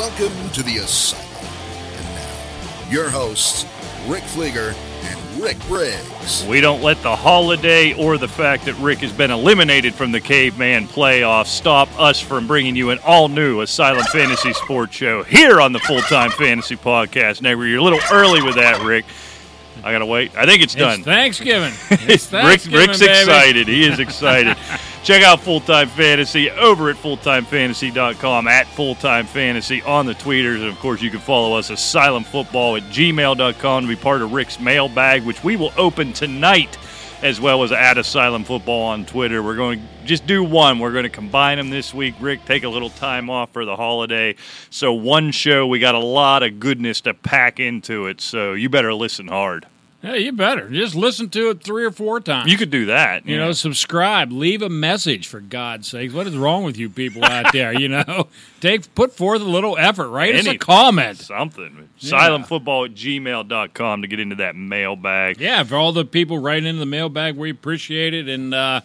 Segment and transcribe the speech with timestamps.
[0.00, 1.26] Welcome to the Asylum.
[1.94, 3.66] And now, your hosts,
[4.06, 6.42] Rick Fleeger and Rick Briggs.
[6.46, 10.20] We don't let the holiday or the fact that Rick has been eliminated from the
[10.22, 15.60] Caveman playoff stop us from bringing you an all new Asylum Fantasy Sports Show here
[15.60, 19.04] on the Full Time Fantasy Podcast Now, You're a little early with that, Rick.
[19.84, 20.34] I gotta wait.
[20.34, 21.00] I think it's done.
[21.00, 21.74] It's Thanksgiving.
[22.08, 23.12] It's Rick, Rick's baby.
[23.12, 23.68] excited.
[23.68, 24.56] He is excited.
[25.02, 30.56] Check out Full Time Fantasy over at fulltimefantasy.com, at Full Time Fantasy on the tweeters.
[30.56, 34.60] And of course, you can follow us asylumfootball at gmail.com to be part of Rick's
[34.60, 36.76] mailbag, which we will open tonight,
[37.22, 39.42] as well as at Asylum Football on Twitter.
[39.42, 40.78] We're going to just do one.
[40.78, 42.14] We're going to combine them this week.
[42.20, 44.36] Rick, take a little time off for the holiday.
[44.68, 48.20] So, one show, we got a lot of goodness to pack into it.
[48.20, 49.66] So, you better listen hard.
[50.02, 52.50] Yeah, you better just listen to it three or four times.
[52.50, 53.26] You could do that.
[53.26, 53.44] you yeah.
[53.44, 56.14] know, subscribe, leave a message for God's sake.
[56.14, 57.78] What is wrong with you people out there?
[57.78, 58.28] You know,
[58.60, 60.08] take put forth a little effort.
[60.08, 61.18] Write us a Any- comment.
[61.18, 61.88] something.
[61.98, 62.12] Yeah.
[62.12, 65.38] Asylumfootball at gmail.com to get into that mailbag.
[65.38, 68.80] Yeah, for all the people writing into the mailbag, we appreciate it, and uh,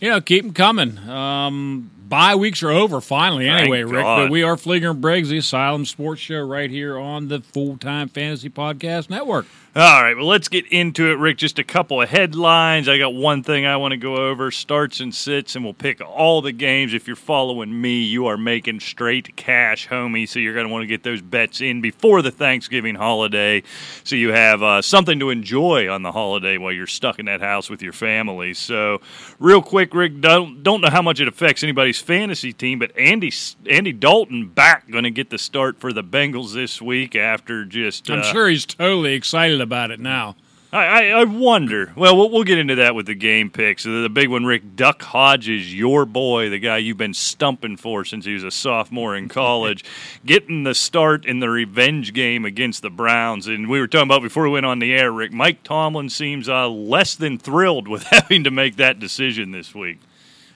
[0.00, 0.98] you know, keep them coming.
[0.98, 3.48] Um, bye weeks are over finally.
[3.48, 7.28] Anyway, Rick, but we are Fleeger and Briggs, the Asylum Sports Show, right here on
[7.28, 9.46] the Full Time Fantasy Podcast Network.
[9.76, 11.36] All right, well, let's get into it, Rick.
[11.36, 12.88] Just a couple of headlines.
[12.88, 16.00] I got one thing I want to go over starts and sits, and we'll pick
[16.00, 16.92] all the games.
[16.92, 20.28] If you're following me, you are making straight cash, homie.
[20.28, 23.62] So you're going to want to get those bets in before the Thanksgiving holiday
[24.02, 27.40] so you have uh, something to enjoy on the holiday while you're stuck in that
[27.40, 28.54] house with your family.
[28.54, 29.00] So,
[29.38, 33.32] real quick, Rick, don't, don't know how much it affects anybody's fantasy team, but Andy,
[33.66, 38.10] Andy Dalton back going to get the start for the Bengals this week after just.
[38.10, 40.36] I'm uh, sure he's totally excited about it now.
[40.72, 41.92] I, I, I wonder.
[41.96, 43.82] Well, well, we'll get into that with the game picks.
[43.82, 48.24] The big one, Rick Duck Hodges, your boy, the guy you've been stumping for since
[48.24, 49.84] he was a sophomore in college,
[50.26, 53.48] getting the start in the revenge game against the Browns.
[53.48, 55.32] And we were talking about before we went on the air, Rick.
[55.32, 59.98] Mike Tomlin seems uh, less than thrilled with having to make that decision this week.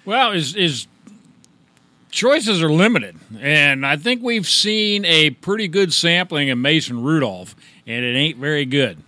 [0.04, 0.86] Well, his, his
[2.12, 7.56] choices are limited, and I think we've seen a pretty good sampling of Mason Rudolph,
[7.86, 8.98] and it ain't very good.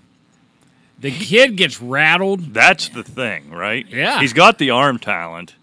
[0.98, 2.54] The kid gets rattled.
[2.54, 3.86] That's the thing, right?
[3.88, 4.20] Yeah.
[4.20, 5.54] He's got the arm talent.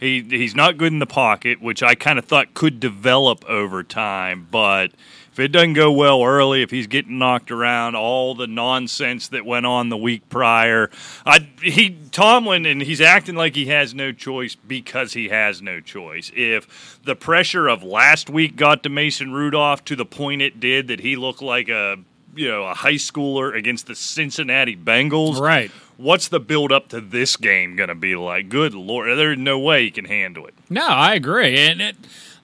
[0.00, 3.82] He he's not good in the pocket, which I kind of thought could develop over
[3.82, 4.92] time, but
[5.32, 9.46] if it doesn't go well early, if he's getting knocked around, all the nonsense that
[9.46, 10.90] went on the week prior,
[11.24, 15.80] I, he Tomlin and he's acting like he has no choice because he has no
[15.80, 16.32] choice.
[16.34, 20.88] If the pressure of last week got to Mason Rudolph to the point it did
[20.88, 21.98] that he looked like a
[22.34, 25.70] you know a high schooler against the Cincinnati Bengals, Right.
[25.96, 28.48] What's the build up to this game going to be like?
[28.48, 30.54] Good lord, there's no way he can handle it.
[30.70, 31.58] No, I agree.
[31.58, 31.96] And it,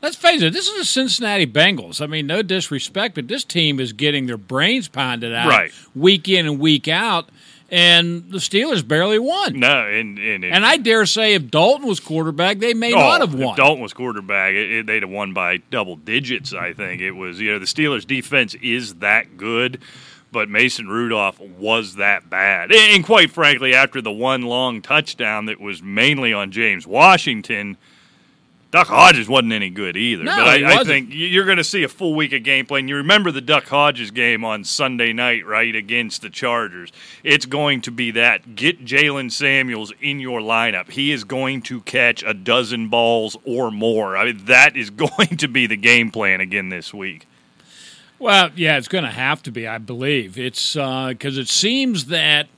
[0.02, 2.02] let's face it, this is the Cincinnati Bengals.
[2.02, 5.72] I mean, no disrespect, but this team is getting their brains pounded out Right.
[5.94, 7.30] week in and week out,
[7.70, 9.58] and the Steelers barely won.
[9.58, 12.98] No, and and, it, And I dare say, if Dalton was quarterback, they may oh,
[12.98, 13.56] not have if won.
[13.56, 16.52] Dalton was quarterback, it, it- they'd have won by double digits.
[16.52, 17.40] I think it was.
[17.40, 19.80] You know, the Steelers' defense is that good.
[20.32, 22.70] But Mason Rudolph was that bad.
[22.70, 27.78] And, and quite frankly, after the one long touchdown that was mainly on James Washington,
[28.72, 30.24] Duck Hodges wasn't any good either.
[30.24, 32.80] No, but I, I think you're going to see a full week of gameplay.
[32.80, 36.92] And you remember the Duck Hodges game on Sunday night, right, against the Chargers.
[37.22, 38.56] It's going to be that.
[38.56, 40.90] Get Jaylen Samuels in your lineup.
[40.90, 44.16] He is going to catch a dozen balls or more.
[44.16, 47.26] I mean, that is going to be the game plan again this week.
[48.18, 50.38] Well, yeah, it's going to have to be, I believe.
[50.38, 52.48] It's uh, because it seems that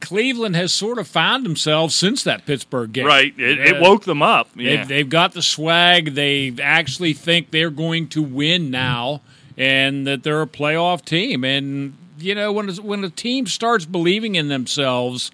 [0.00, 3.06] Cleveland has sort of found themselves since that Pittsburgh game.
[3.06, 3.34] Right.
[3.38, 4.48] It, it woke them up.
[4.54, 4.76] Yeah.
[4.76, 6.14] They've, they've got the swag.
[6.14, 9.22] They actually think they're going to win now,
[9.56, 11.44] and that they're a playoff team.
[11.44, 15.30] And you know, when when a team starts believing in themselves,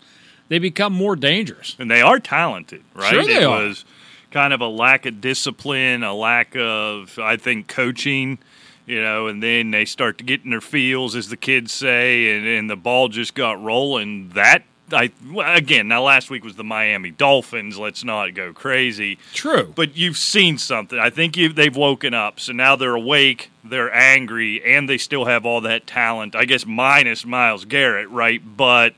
[0.48, 1.76] they become more dangerous.
[1.78, 3.10] and they are talented, right?
[3.12, 3.64] Sure they it are.
[3.64, 3.84] was
[4.30, 8.38] kind of a lack of discipline, a lack of, I think, coaching.
[8.84, 12.36] You know, and then they start to get in their feels, as the kids say,
[12.36, 14.30] and, and the ball just got rolling.
[14.30, 17.78] That I again now last week was the Miami Dolphins.
[17.78, 19.18] Let's not go crazy.
[19.32, 19.72] True.
[19.74, 20.98] But you've seen something.
[20.98, 22.40] I think you, they've woken up.
[22.40, 26.34] So now they're awake, they're angry, and they still have all that talent.
[26.34, 28.42] I guess minus Myles Garrett, right?
[28.56, 28.94] But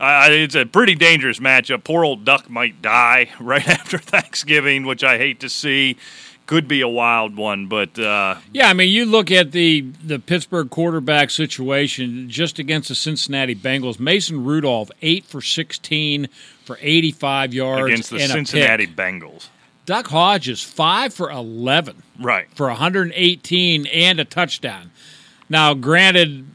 [0.00, 1.84] uh, it's a pretty dangerous matchup.
[1.84, 5.96] Poor old Duck might die right after Thanksgiving, which I hate to see.
[6.48, 10.18] Could be a wild one, but uh, Yeah, I mean, you look at the the
[10.18, 14.00] Pittsburgh quarterback situation just against the Cincinnati Bengals.
[14.00, 16.28] Mason Rudolph, eight for sixteen
[16.64, 18.96] for eighty five yards against the and Cincinnati pick.
[18.96, 19.48] Bengals.
[19.86, 22.46] Duck Hodges five for eleven Right.
[22.54, 24.90] for 118 and a touchdown.
[25.48, 26.46] Now, granted,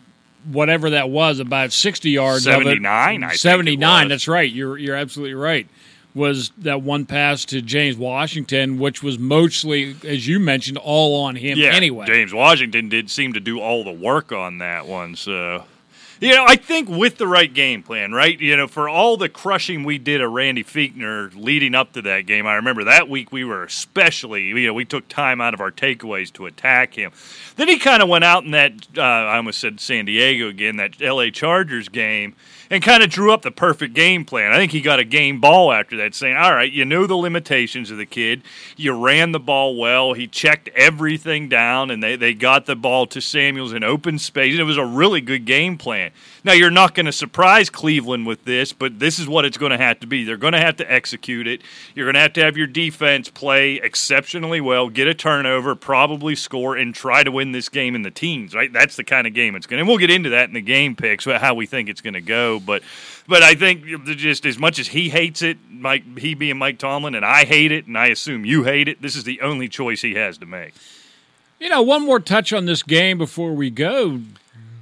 [0.51, 2.45] whatever that was, about 60 yards.
[2.47, 4.07] of it- 79, I think it 79.
[4.09, 4.51] That's right.
[4.51, 5.67] You're you're absolutely right.
[6.15, 11.35] Was that one pass to James Washington, which was mostly, as you mentioned, all on
[11.35, 11.69] him Yeah.
[11.73, 12.05] anyway.
[12.05, 15.15] James Washington did seem to do all the work on that one.
[15.15, 15.63] So,
[16.21, 18.39] you know, I think with the right game plan, right?
[18.39, 22.27] You know, for all the crushing we did of Randy Fichtner leading up to that
[22.27, 25.61] game, I remember that week we were especially, you know, we took time out of
[25.61, 27.11] our takeaways to attack him.
[27.55, 30.77] Then he kind of went out in that, uh, I almost said San Diego again,
[30.77, 32.35] that LA Chargers game.
[32.69, 34.51] And kind of drew up the perfect game plan.
[34.51, 37.15] I think he got a game ball after that, saying, All right, you knew the
[37.15, 38.41] limitations of the kid.
[38.77, 40.13] You ran the ball well.
[40.13, 44.57] He checked everything down, and they, they got the ball to Samuels in open space.
[44.57, 46.11] It was a really good game plan.
[46.45, 49.71] Now, you're not going to surprise Cleveland with this, but this is what it's going
[49.71, 50.25] to have to be.
[50.25, 51.61] They're going to have to execute it.
[51.95, 56.35] You're going to have to have your defense play exceptionally well, get a turnover, probably
[56.35, 58.73] score, and try to win this game in the teens, right?
[58.73, 59.81] That's the kind of game it's going to.
[59.81, 62.21] And we'll get into that in the game picks, how we think it's going to
[62.21, 62.59] go.
[62.59, 62.83] But,
[63.25, 67.15] but I think just as much as he hates it, Mike, he being Mike Tomlin,
[67.15, 70.01] and I hate it, and I assume you hate it, this is the only choice
[70.01, 70.73] he has to make.
[71.57, 74.19] You know, one more touch on this game before we go.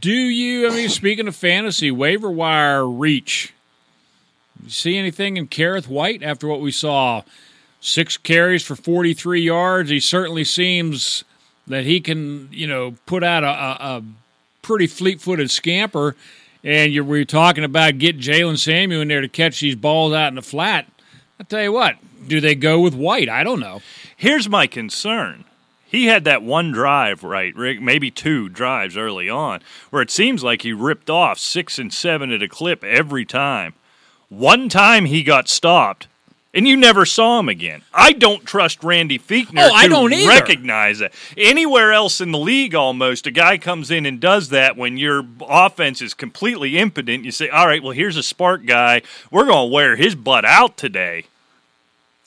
[0.02, 3.54] Do you, I mean, speaking of fantasy, waiver wire reach,
[4.64, 7.22] you see anything in Kerrith Whyte after what we saw?
[7.82, 9.92] Six carries for 43 yards.
[9.92, 11.24] He certainly seems
[11.68, 14.04] that he can, you know, put out a, a,
[14.64, 16.16] pretty fleet footed scamper.
[16.64, 20.30] And you're, we're talking about get Jaylen Samuel in there to catch these balls out
[20.30, 20.88] in the flat.
[21.40, 21.98] I'll tell you what,
[22.28, 23.30] do they go with Whyte?
[23.30, 23.82] I don't know.
[24.18, 25.46] Here's my concern.
[25.92, 27.82] He had that one drive, right, Rick?
[27.82, 29.60] Maybe two drives early on,
[29.90, 33.74] where it seems like he ripped off six and seven at a clip every time.
[34.30, 36.08] One time he got stopped,
[36.54, 37.82] and you never saw him again.
[37.94, 40.30] I don't trust Randy Fichtner Oh, I to don't either.
[40.30, 41.14] recognize that.
[41.36, 45.26] Anywhere else in the league, almost, a guy comes in and does that when your
[45.42, 47.26] offense is completely impotent.
[47.26, 49.02] You say, all right, well, here's a spark guy.
[49.30, 51.26] We're going to wear his butt out today.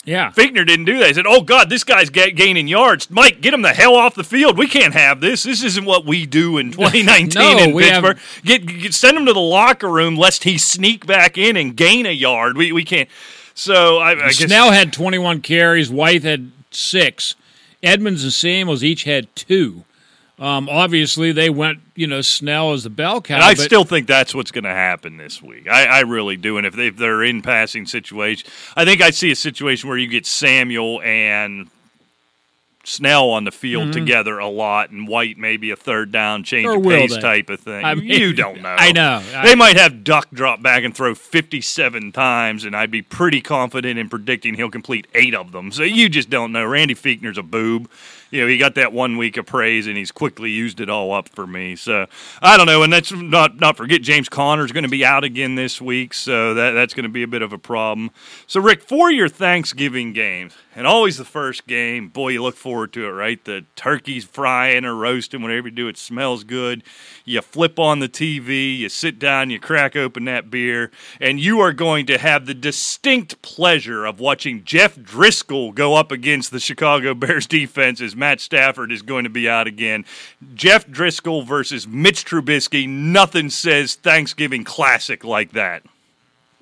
[0.04, 0.30] Yeah.
[0.32, 1.08] Fichtner didn't do that.
[1.08, 3.10] He said, "Oh God, this guy's ga- gaining yards.
[3.10, 4.58] Mike, get him the hell off the field.
[4.58, 5.42] We can't have this.
[5.44, 9.24] This isn't what we do in 2019 No, in we have- Get, get send him
[9.26, 12.56] to the locker room lest he sneak back in and gain a yard.
[12.56, 13.08] We we can't."
[13.54, 15.88] So I, I guess Snell had 21 carries.
[15.90, 17.34] Whyte had six.
[17.82, 19.84] Edmunds and Samuels each had two.
[20.38, 23.36] Um, obviously, they went, you know, Snell as the bell cow.
[23.36, 25.68] And I still think that's what's going to happen this week.
[25.68, 26.58] I, I really do.
[26.58, 29.98] And if, they, if they're in passing situation, I think I see a situation where
[29.98, 31.70] you get Samuel and
[32.86, 36.84] Snell on the field together a lot, and Whyte maybe a third down change Mm-hmm.
[36.86, 37.20] Of pace they?
[37.20, 37.82] type of thing.
[37.84, 38.74] I mean- you don't know.
[38.78, 39.22] I know.
[39.42, 43.98] They might have Duck drop back and throw 57 times, and I'd be pretty confident
[43.98, 45.72] in predicting he'll complete eight of them.
[45.72, 46.66] So you just don't know.
[46.66, 47.88] Randy Fichtner's a boob.
[48.34, 51.12] You know, he got that one week of praise, and he's quickly used it all
[51.12, 51.76] up for me.
[51.76, 52.06] So
[52.42, 52.82] I don't know.
[52.82, 56.52] And that's not not forget James Conner's going to be out again this week, so
[56.54, 58.10] that that's going to be a bit of a problem.
[58.48, 62.92] So Rick, for your Thanksgiving games, and always the first game, boy, you look forward
[62.94, 63.42] to it, right?
[63.44, 66.82] The turkey's frying or roasting, whatever you do, it smells good.
[67.24, 70.90] You flip on the TV, you sit down, you crack open that beer,
[71.20, 76.10] and you are going to have the distinct pleasure of watching Jeff Driskel go up
[76.10, 80.06] against the Chicago Bears defense as Matt Stafford is going to be out again.
[80.54, 82.88] Jeff Driskel versus Mitch Trubisky.
[82.88, 85.82] Nothing says Thanksgiving classic like that.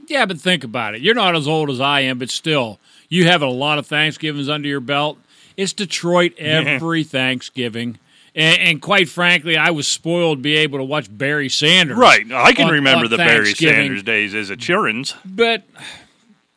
[0.08, 1.02] Yeah, but think about it.
[1.02, 4.48] You're not as old as I am, but still, you have a lot of Thanksgivings
[4.48, 5.18] under your belt.
[5.56, 8.00] It's Detroit every Thanksgiving.
[8.34, 11.96] And, and quite frankly, I was spoiled to be able to watch Barry Sanders.
[11.96, 12.26] Right.
[12.32, 15.14] I can on- remember on the Barry Sanders days as a children's.
[15.24, 15.62] But,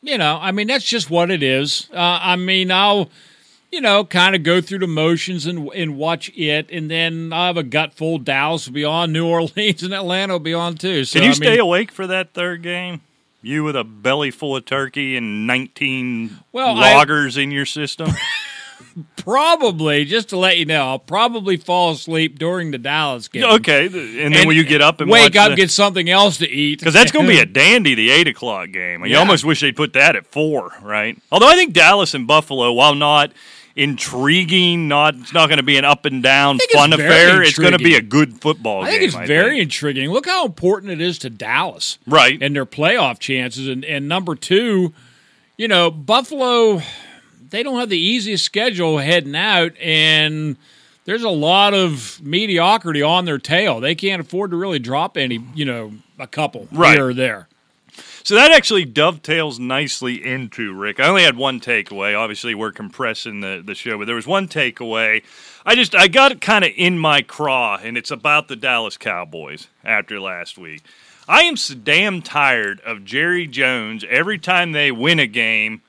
[0.02, 1.88] you know, I mean, that's just what it is.
[1.92, 3.08] Uh, I mean, I'll,
[3.76, 6.68] you know, kind of go through the motions and, and watch it.
[6.72, 8.18] And then I'll have a gut full.
[8.18, 11.04] Dallas will be on, New Orleans and Atlanta will be on too.
[11.04, 13.02] So, Can you I stay mean, awake for that third game?
[13.42, 18.10] You with a belly full of turkey and 19 Well, I- loggers in your system?
[19.16, 23.44] Probably, just to let you know, I'll probably fall asleep during the Dallas game.
[23.44, 23.86] okay.
[23.86, 26.78] And then will you get up and wake up, get something else to eat?
[26.78, 29.04] Because that's going to be a dandy, the 8 o'clock game.
[29.04, 29.18] You Yeah.
[29.18, 31.18] almost wish they'd put that at 4, right?
[31.32, 33.32] Although I think Dallas and Buffalo, while not
[33.76, 37.04] intriguing, not it's not going to be an up and down think it's fun very
[37.06, 39.00] affair, it's going to be a good football I game.
[39.10, 40.10] think it's very intriguing.
[40.10, 42.42] Look how important it is to Dallas, Right.
[42.42, 43.68] and their playoff chances.
[43.68, 44.92] And, and number two,
[45.56, 46.80] you know, Buffalo,
[47.50, 50.56] they don't have the easiest schedule heading out, and
[51.04, 53.80] there's a lot of mediocrity on their tail.
[53.80, 56.94] They can't afford to really drop any, you know, a couple Right.
[56.96, 57.48] here or there.
[58.26, 60.98] So that actually dovetails nicely into Rick.
[60.98, 62.18] I only had one takeaway.
[62.18, 65.22] Obviously, we're compressing the, the show, but there was one takeaway.
[65.64, 68.96] I just I got it kind of in my craw, and it's about the Dallas
[68.96, 70.82] Cowboys after last week.
[71.28, 75.82] I am so damn tired of Jerry Jones every time they win a game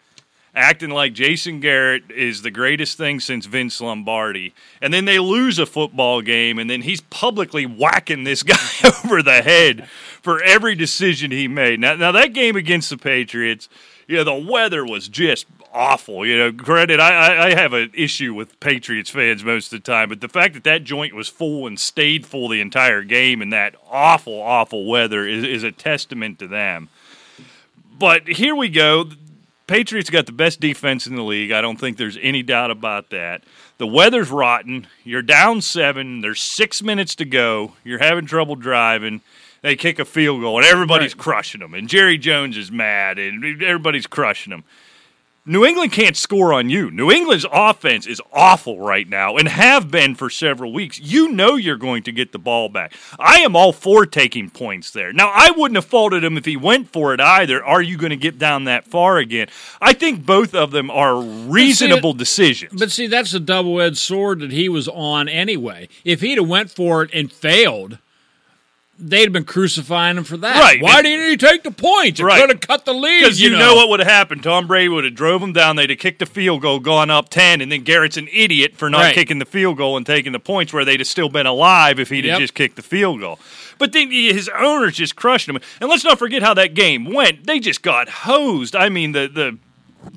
[0.58, 4.54] acting like Jason Garrett is the greatest thing since Vince Lombardi.
[4.82, 8.58] And then they lose a football game, and then he's publicly whacking this guy
[9.04, 9.88] over the head
[10.28, 11.80] for every decision he made.
[11.80, 13.70] Now, now that game against the Patriots,
[14.08, 16.26] you know, the weather was just awful.
[16.26, 20.10] You know, granted, I, I have an issue with Patriots fans most of the time,
[20.10, 23.52] but the fact that that joint was full and stayed full the entire game in
[23.52, 26.90] that awful, awful weather is, is a testament to them.
[27.98, 29.10] But here we go.
[29.66, 31.54] Patriots got the best defense in the league.
[31.54, 33.46] I don't think there's any doubt about that.
[33.78, 34.88] The weather's rotten.
[35.06, 36.20] You're down seven.
[36.20, 37.76] There's six minutes to go.
[37.86, 39.22] You're having trouble driving.
[39.62, 41.24] They kick a field goal, and everybody's Right.
[41.24, 41.74] crushing them.
[41.74, 44.64] And Jerry Jones is mad, and everybody's crushing them.
[45.50, 46.92] New England can't score on you.
[46.92, 51.00] New England's offense is awful right now and have been for several weeks.
[51.00, 52.92] You know you're going to get the ball back.
[53.18, 55.14] I am all for taking points there.
[55.14, 57.64] Now, I wouldn't have faulted him if he went for it either.
[57.64, 59.48] Are you going to get down that far again?
[59.80, 62.74] I think both of them are reasonable decisions.
[62.78, 65.88] But see, that's a double-edged sword that he was on anyway.
[66.04, 68.00] If he'd have went for it and failed,
[69.00, 70.60] they'd have been crucifying him for that.
[70.60, 70.82] Right.
[70.82, 72.20] Why didn't he take the points?
[72.20, 72.40] It Right.
[72.42, 73.22] could have cut the lead.
[73.22, 73.76] Because you, know.
[73.76, 74.44] what would have happened.
[74.44, 75.76] Tom Brady would have drove them down.
[75.76, 78.90] They'd have kicked the field goal, gone up 10, and then Garrett's an idiot for
[78.90, 79.16] not Right.
[79.16, 82.10] kicking the field goal and taking the points where they'd have still been alive if
[82.10, 83.40] he'd have just kicked the field goal.
[83.78, 85.58] But then his owners just crushed him.
[85.80, 87.46] And let's not forget how that game went.
[87.46, 88.76] They just got hosed.
[88.76, 89.58] I mean, the, the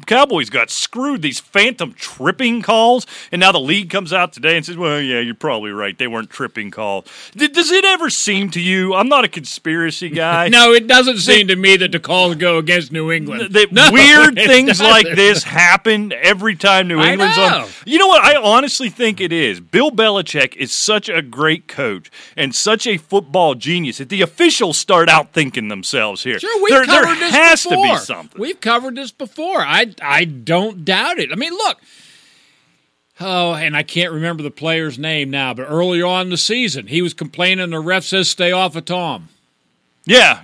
[0.06, 1.22] Cowboys got screwed.
[1.22, 5.20] These phantom tripping calls, and now the league comes out today and says, "Well, yeah,
[5.20, 5.96] you're probably right.
[5.96, 7.06] They weren't tripping calls."
[7.36, 8.94] Does it ever seem to you?
[8.94, 10.48] I'm not a conspiracy guy.
[10.48, 13.52] No, it doesn't seem to me that the calls go against New England.
[13.54, 15.16] that No, weird things like doesn't.
[15.16, 17.68] this happen every time New England's on.
[17.84, 18.22] You know what?
[18.24, 19.60] I honestly think it is.
[19.60, 24.76] Bill Belichick is such a great coach and such a football genius that the officials
[24.78, 26.38] start out thinking themselves here.
[26.38, 27.86] Sure, we've there, there covered this has before.
[27.86, 28.40] to be something.
[28.40, 29.60] We've covered this before.
[29.60, 31.30] I I don't doubt it.
[31.32, 31.78] I mean, look.
[33.20, 36.86] Oh, and I can't remember the player's name now, but earlier on in the season,
[36.86, 39.28] he was complaining the ref says stay off of Tom.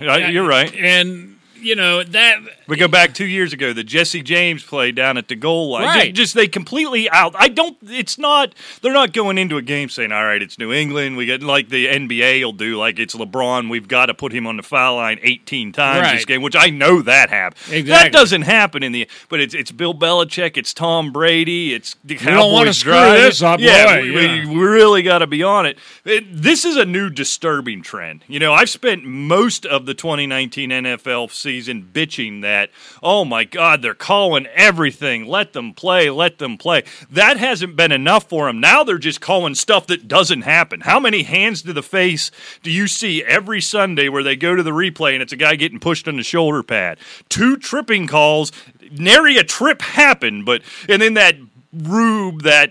[0.00, 0.74] yeah, you're right.
[0.74, 5.16] And you know that We go back two years ago, the Jesse James play down
[5.16, 5.84] at the goal line.
[5.84, 6.04] Right.
[6.14, 7.34] Just, just they completely out.
[7.38, 7.76] I don't.
[7.82, 8.54] It's not.
[8.82, 11.68] They're not going into a game saying, "All right, it's New England." We get like
[11.68, 13.70] the NBA will do, like it's LeBron.
[13.70, 16.70] We've got to put him on the foul line 18 times this game, which I
[16.70, 17.86] know that happened.
[17.86, 19.08] That doesn't happen in the.
[19.28, 20.56] But it's it's Bill Belichick.
[20.56, 21.74] It's Tom Brady.
[21.74, 23.22] It's the don't wanna screw driving.
[23.22, 24.44] this up, Yeah, boy, we, yeah.
[24.44, 25.78] we- we really got to be on it.
[26.04, 28.22] It- This is a new disturbing trend.
[28.28, 32.55] You know, I've spent most of the 2019 NFL season bitching that,
[33.02, 35.26] oh my God, they're calling everything.
[35.26, 36.84] Let them play, let them play.
[37.10, 38.60] That hasn't been enough for them.
[38.60, 40.80] Now they're just calling stuff that doesn't happen.
[40.80, 42.30] How many hands to the face
[42.62, 45.56] do you see every Sunday where they go to the replay and it's a guy
[45.56, 46.98] getting pushed on the shoulder pad?
[47.28, 48.52] Two tripping calls.
[48.90, 51.36] Nary a trip happened, but and then that
[51.72, 52.70] rube, that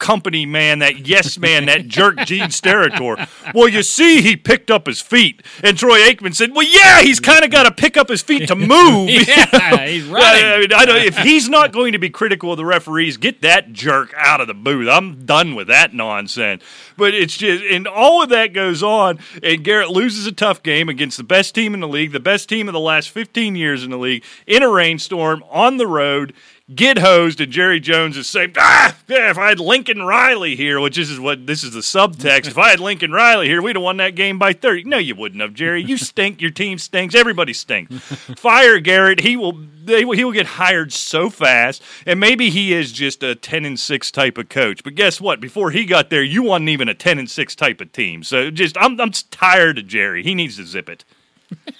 [0.00, 3.28] company man, that yes man, that jerk Gene Steratore.
[3.54, 7.20] Well, you see, he picked up his feet, and Troy Aikman said, "Well, yeah, he's
[7.20, 10.44] kind of got to pick up his feet to move." yeah, he's running.
[10.44, 13.42] I mean, I don't, if he's not going to be critical of the referees, get
[13.42, 14.88] that jerk out of the booth.
[14.88, 16.64] I'm done with that nonsense.
[16.96, 20.88] But it's just, and all of that goes on, and Garrett loses a tough game
[20.88, 23.84] against the best team in the league, the best team of the last 15 years
[23.84, 26.34] in the league, in a rainstorm, on the road.
[26.72, 30.78] Get hosed, and Jerry Jones is saying, "Ah, yeah, if I had Lincoln Riley here,
[30.78, 32.46] which this is what this is the subtext.
[32.46, 34.84] if I had Lincoln Riley here, we'd have won that game by 30.
[34.84, 35.82] No, you wouldn't have, Jerry.
[35.82, 36.40] You stink.
[36.40, 37.16] Your team stinks.
[37.16, 37.96] Everybody stinks.
[38.36, 39.20] Fire Garrett.
[39.20, 39.58] He will.
[39.84, 43.64] They, will- he will get hired so fast, and maybe he is just a 10
[43.64, 44.84] and six type of coach.
[44.84, 45.40] But guess what?
[45.40, 48.22] Before he got there, you wasn't even a 10 and six type of team.
[48.22, 50.22] So just, I'm, I'm tired of Jerry.
[50.22, 51.04] He needs to zip it.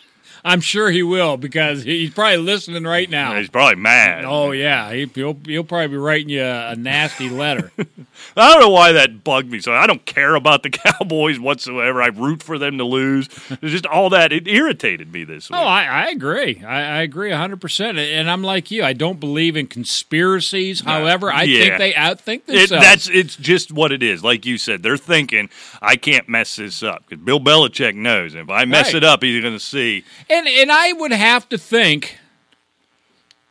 [0.44, 3.34] I'm sure he will because he's probably listening right now.
[3.36, 4.24] He's probably mad.
[4.24, 7.70] Oh yeah, he, he'll he'll probably be writing you a, a nasty letter.
[8.36, 9.60] I don't know why that bugged me.
[9.60, 12.02] So I don't care about the Cowboys whatsoever.
[12.02, 13.28] I root for them to lose.
[13.50, 15.62] It's just all that it irritated me this oh, week.
[15.62, 16.62] oh, I, I agree.
[16.64, 17.98] I, I agree hundred percent.
[17.98, 18.84] And I'm like you.
[18.84, 20.80] I don't believe in conspiracies.
[20.80, 21.64] However, I yeah.
[21.64, 22.84] think they outthink It, themselves.
[22.84, 24.22] that's it's just what it is.
[24.24, 25.48] Like you said, they're thinking
[25.80, 28.96] I can't mess this up because Bill Belichick knows if I mess Right.
[28.96, 30.04] it up, he's going to see.
[30.30, 32.18] And and I would have to think.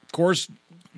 [0.04, 0.50] Of course,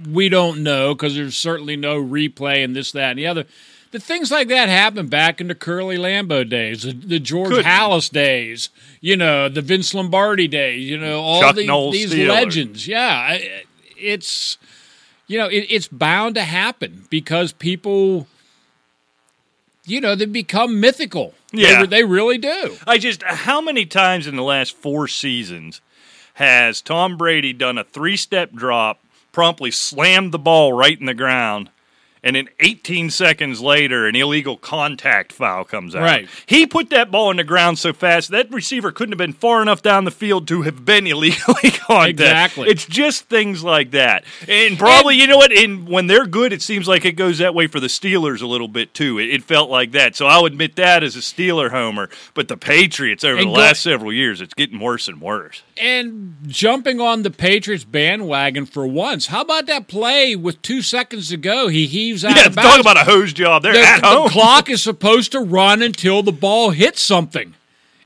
[0.10, 3.46] we don't know because there's certainly no replay and this, that, and the other.
[3.92, 7.66] the things like that happened back in the Curly Lambeau days, the, the George Couldn't.
[7.66, 8.70] Halas days,
[9.02, 12.30] you know, the Vince Lombardi days, you know, all the, these Steeler.
[12.30, 12.88] legends.
[12.88, 13.38] Yeah,
[13.98, 14.58] it's
[15.28, 18.28] you know, it, it's bound to happen because people,
[19.86, 21.34] you know, they become mythical.
[21.52, 21.82] They Yeah.
[21.82, 22.78] re- they really do.
[22.88, 25.82] I just how many times in the last four seasons
[26.36, 31.14] has Tom Brady done a three step drop, promptly slammed the ball right in the
[31.14, 31.70] ground,
[32.24, 36.04] and then 18 seconds later, an illegal contact foul comes out.
[36.04, 36.30] Right.
[36.46, 39.62] He put that ball in the ground so fast that receiver couldn't have been far
[39.62, 42.20] enough down the field to have been illegally contacted.
[42.20, 42.70] Exactly.
[42.70, 45.52] It's just things like that, and probably you know what?
[45.52, 48.48] And when they're good, it seems like it goes that way for the Steelers a
[48.48, 49.18] little bit too.
[49.18, 52.10] It, it felt like that, so I'll admit that as a Steeler homer.
[52.34, 55.64] But the Patriots over the go- last several years, it's getting worse and worse.
[55.78, 59.28] And jumping on the Patriots bandwagon for once.
[59.28, 61.68] How about that play with two seconds to go?
[61.68, 63.64] He heaves out Yeah, of talk about a hose job.
[63.64, 64.30] They're the, at the home.
[64.30, 67.54] clock is supposed to run until the ball hits something.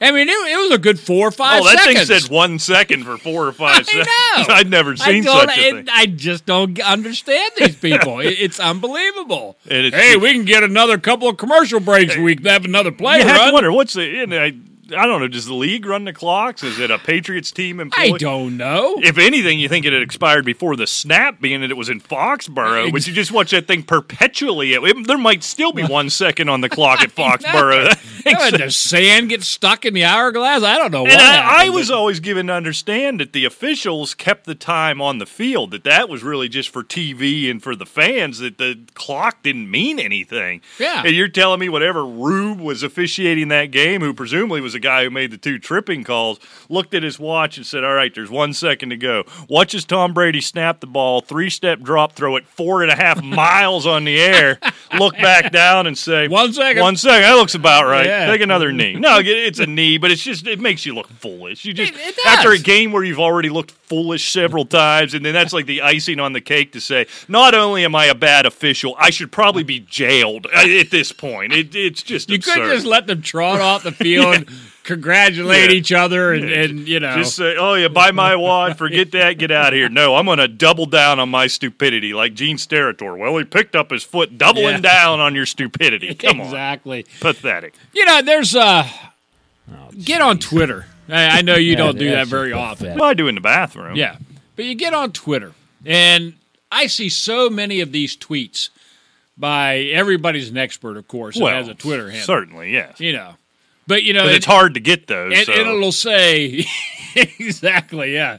[0.02, 2.08] I mean, it, it was a good four or oh, five Oh, that seconds.
[2.10, 4.08] thing said one second for four or five I seconds.
[4.50, 4.54] know.
[4.56, 5.88] I'd never seen such a it- thing.
[5.90, 8.20] I just don't understand these people.
[8.20, 9.58] It- it's unbelievable.
[9.66, 12.18] It's hey, just- we can get another couple of commercial breaks.
[12.18, 13.48] We can have another play You have run.
[13.48, 14.06] to wonder what's the.
[14.06, 14.54] You know, I,
[14.96, 15.28] I don't know.
[15.28, 16.64] Does the league run the clocks?
[16.64, 18.14] Is it a Patriots team employee?
[18.14, 18.96] I don't know.
[19.02, 22.00] If anything, you think it had expired before the snap, being that it was in
[22.02, 22.92] Foxborough.
[22.92, 24.74] But you just watch that thing perpetually.
[24.74, 28.15] It- it- there might still be one second on the clock at Foxborough.
[28.26, 30.64] Yeah, the sand get stuck in the hourglass.
[30.64, 34.46] I don't know And I, I was always given to understand that the officials kept
[34.46, 37.86] the time on the field, that that was really just for TV and for the
[37.86, 40.62] fans, that the clock didn't mean anything.
[40.80, 41.04] Yeah.
[41.06, 45.04] And you're telling me whatever Rube was officiating that game, who presumably was the guy
[45.04, 48.32] who made the two tripping calls, looked at his watch and said, All right, there's
[48.32, 49.24] one second to go.
[49.48, 53.24] Watches Tom Brady snap the ball, three step drop, throw it four and a half
[53.24, 54.60] miles on the air,
[54.98, 56.82] look back down and say, One second.
[56.82, 57.22] One second.
[57.22, 58.06] That looks about right.
[58.06, 58.15] Yeah.
[58.32, 58.94] Take another knee.
[58.96, 61.66] No, it's a knee, but it's just it makes you look foolish.
[61.66, 65.26] You just It- it after a game where you've already looked foolish several times, and
[65.26, 68.16] then that's like the icing on the cake to say, not only am I a
[68.16, 71.54] bad official, I should probably be jailed uh, at this point.
[71.54, 72.54] It, it's just You absurd.
[72.54, 74.50] couldn't just let them trot off the field and
[74.86, 75.76] congratulate Yeah.
[75.76, 77.16] each other and, and you know.
[77.18, 79.90] Just say, oh yeah, buy my wad, forget that, get out of here.
[79.90, 83.18] No, I'm going to double down on my stupidity, like Gene Steratore.
[83.18, 84.82] Well, he picked up his foot, doubling Yeah.
[84.82, 86.14] down on your stupidity.
[86.16, 87.06] Come on, exactly.
[87.20, 87.74] pathetic.
[87.94, 88.88] You know, there's uh
[90.04, 90.86] get on Twitter.
[91.10, 92.78] I, I know you Yeah, don't do that very often.
[92.88, 93.00] pathetic.
[93.02, 93.96] What do I do in the bathroom?
[93.96, 94.18] Yeah.
[94.56, 95.52] But you get on Twitter
[95.86, 96.34] and
[96.72, 98.70] I see so many of these tweets
[99.38, 102.26] by everybody's an expert, of course, well, has a Twitter handle.
[102.26, 103.00] certainly, yes.
[103.00, 103.36] You know.
[103.88, 105.34] But you know, But it- it's hard to get those.
[105.36, 105.52] and, so.
[105.54, 106.66] it'll say
[107.16, 108.38] exactly, yeah.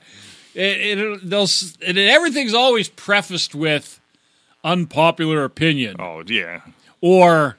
[0.54, 1.46] It, it, they'll
[1.86, 4.00] and everything's always prefaced with
[4.64, 6.62] unpopular opinion oh yeah.
[7.00, 7.56] or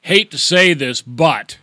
[0.00, 1.58] hate to say this, but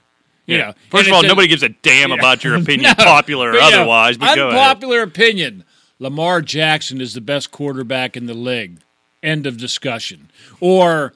[0.46, 0.74] you know.
[0.90, 4.18] First of all, nobody gives a damn about your opinion, No, popular or but, otherwise.
[4.18, 5.64] But unpopular opinion:
[6.00, 8.80] Lamar Jackson is the best quarterback in the league.
[9.24, 10.30] End of discussion.
[10.60, 11.14] Or,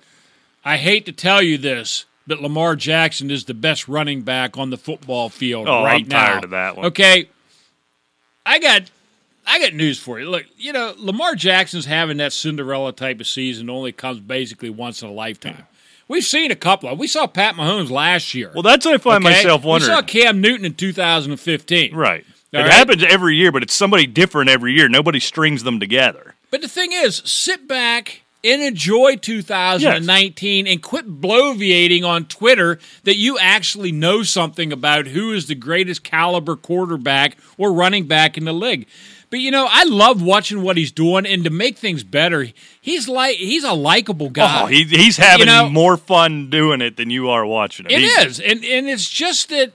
[0.63, 4.69] I hate to tell you this, but Lamar Jackson is the best running back on
[4.69, 6.25] the football field Oh, right I'm now.
[6.25, 6.85] tired of that one.
[6.87, 7.29] Okay,
[8.45, 8.83] I got.
[9.47, 10.27] I got news for you.
[10.27, 15.03] Look, you know, Lamar Jackson's having that Cinderella type of season only comes basically once
[15.03, 15.67] in a lifetime.
[16.07, 16.97] We've seen a couple of.
[16.97, 18.49] We saw Pat Mahomes last year.
[18.55, 19.35] Well, that's what I find okay?
[19.35, 19.91] myself wondering.
[19.91, 21.95] We saw Cam Newton in 2015.
[21.95, 22.25] right.
[22.53, 22.71] All it right?
[22.71, 24.89] happens every year, but it's somebody different every year.
[24.89, 26.33] Nobody strings them together.
[26.49, 33.15] But the thing is, sit back and enjoy 2019 and quit bloviating on Twitter that
[33.15, 38.45] you actually know something about who is the greatest caliber quarterback or running back in
[38.45, 38.87] the league.
[39.29, 42.47] But you know, I love watching what he's doing, and to make things better,
[42.79, 44.61] he's like he's a likable guy.
[44.63, 47.91] Oh, he, he's having know- more fun doing it than you are watching it.
[47.91, 49.73] It He- is, and and it's just that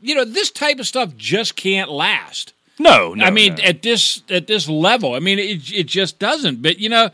[0.00, 2.52] you know this type of stuff just can't last.
[2.78, 3.24] No, no.
[3.24, 3.64] I mean, no.
[3.64, 6.62] at this at this level, I mean, it it just doesn't.
[6.62, 7.10] But you know,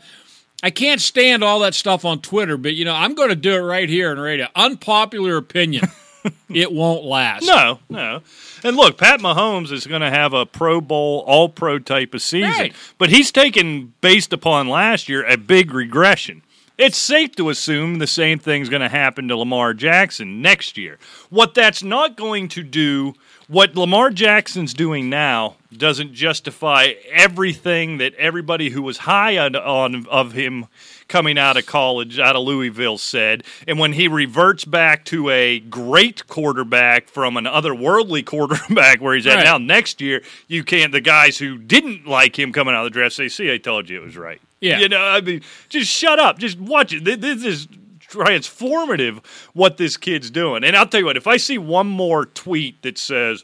[0.65, 2.57] I can't stand all that stuff on Twitter.
[2.57, 4.47] But you know, I'm going to do it right here in radio.
[4.55, 5.87] Unpopular opinion:
[6.49, 7.45] it won't last.
[7.45, 8.21] No, no.
[8.63, 12.21] And look, Pat Mahomes is going to have a Pro Bowl, All Pro type of
[12.23, 12.73] season, Right.
[12.97, 16.41] but he's taken, based upon last year, a big regression.
[16.77, 20.97] It's safe to assume the same thing's going to happen to Lamar Jackson next year.
[21.29, 23.13] What that's not going to do,
[23.47, 30.07] what Lamar Jackson's doing now, doesn't justify everything that everybody who was high on, on
[30.07, 30.67] of him
[31.07, 33.43] coming out of college, out of Louisville, said.
[33.67, 39.27] And when he reverts back to a great quarterback from an otherworldly quarterback where he's
[39.27, 39.43] at Right.
[39.43, 40.91] now next year, you can't.
[40.91, 43.89] The guys who didn't like him coming out of the draft say, "See, I told
[43.89, 44.79] you it was right." Yeah.
[44.79, 47.03] you know, I mean, just shut up, just watch it.
[47.03, 47.67] This is
[48.15, 49.23] transformative
[49.53, 50.63] what this kid's doing.
[50.63, 53.43] And I'll tell you what, if I see one more tweet that says,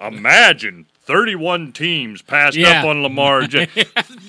[0.00, 2.80] "Imagine 31 teams passed Yeah.
[2.80, 3.46] up on Lamar.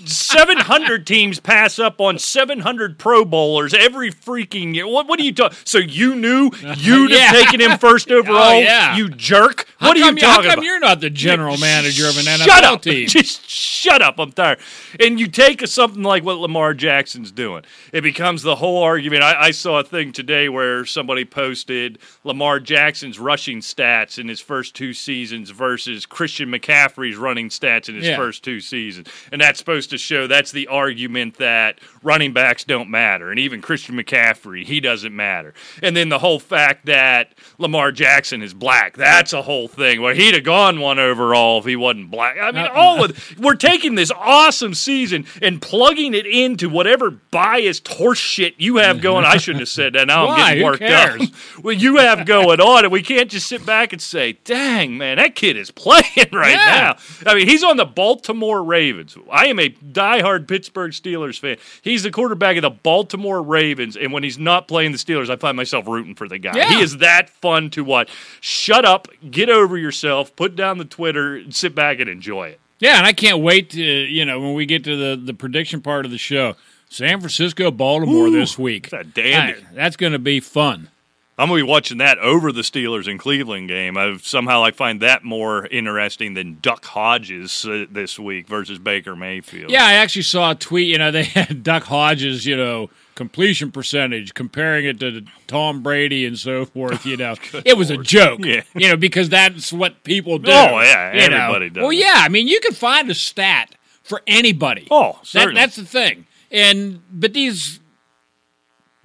[0.05, 4.85] 700 teams pass up on 700 Pro Bowlers every freaking year.
[4.87, 5.57] What, what are you talking?
[5.63, 7.19] So you knew you'd Yeah.
[7.19, 8.59] have taken him first oh, overall?
[8.59, 8.95] yeah.
[8.97, 9.67] You jerk.
[9.85, 10.63] How what are you talking How come about?
[10.65, 12.81] you're not the general manager of an NFL shut up.
[12.83, 13.07] team?
[13.07, 14.19] Just shut up.
[14.19, 14.59] I'm tired.
[14.99, 17.63] And you take a, something like what Lamar Jackson's doing.
[17.93, 19.23] It becomes the whole argument.
[19.23, 24.41] I, I saw a thing today where somebody posted Lamar Jackson's rushing stats in his
[24.41, 28.17] first two seasons versus Christian McCaffrey's running stats in his Yeah.
[28.17, 29.07] first two seasons.
[29.31, 33.29] And that's supposed to show that's the argument that running backs don't matter.
[33.31, 35.53] And even Christian McCaffrey, he doesn't matter.
[35.81, 40.01] And then the whole fact that Lamar Jackson is black, that's a whole thing.
[40.01, 42.37] where he'd have gone one overall if he wasn't black.
[42.41, 47.11] I mean, Uh, all of we're taking this awesome season and plugging it into whatever
[47.11, 49.25] biased horse shit you have going.
[49.25, 50.07] I shouldn't have said that.
[50.07, 50.49] Now I'm Why?
[50.55, 51.19] getting worked up.
[51.63, 55.17] Well, you have going on, and we can't just sit back and say, "Dang, man,
[55.17, 56.95] that kid is playing right Yeah.
[57.25, 59.17] now." I mean, he's on the Baltimore Ravens.
[59.31, 61.57] I am a diehard Pittsburgh Steelers fan.
[61.81, 65.37] He's the quarterback of the Baltimore Ravens, and when he's not playing the Steelers, I
[65.37, 66.55] find myself rooting for the guy.
[66.55, 66.69] Yeah.
[66.69, 68.09] He is that fun to watch.
[68.41, 72.59] Shut up, get over yourself, put down the Twitter, and sit back and enjoy it.
[72.79, 75.81] Yeah, and I can't wait to you know when we get to the the prediction
[75.81, 76.55] part of the show.
[76.89, 78.89] San Francisco, Baltimore Ooh, this week.
[78.89, 79.65] that's dandy.
[79.73, 80.89] That's going to be fun.
[81.37, 83.97] I'm gonna be watching that over the Steelers and Cleveland game.
[83.97, 89.17] I somehow I find that more interesting than Duck Hodges uh, this week versus Baker
[89.17, 89.69] Mayfield.
[89.69, 90.87] Yeah, I actually saw a tweet.
[90.87, 96.25] You know, they had Duck Hodges, you know, completion percentage, comparing it to Tom Brady
[96.25, 97.05] and so forth.
[97.05, 98.43] You know, it was a joke.
[98.43, 98.61] Yeah.
[98.75, 100.51] You know, because that's what people do.
[100.51, 101.37] Oh, yeah, you know.
[101.37, 101.95] everybody does Well, it.
[101.97, 104.87] yeah, I mean, you can find a stat for anybody.
[104.91, 106.27] Oh, That, that's the thing.
[106.51, 107.79] And but these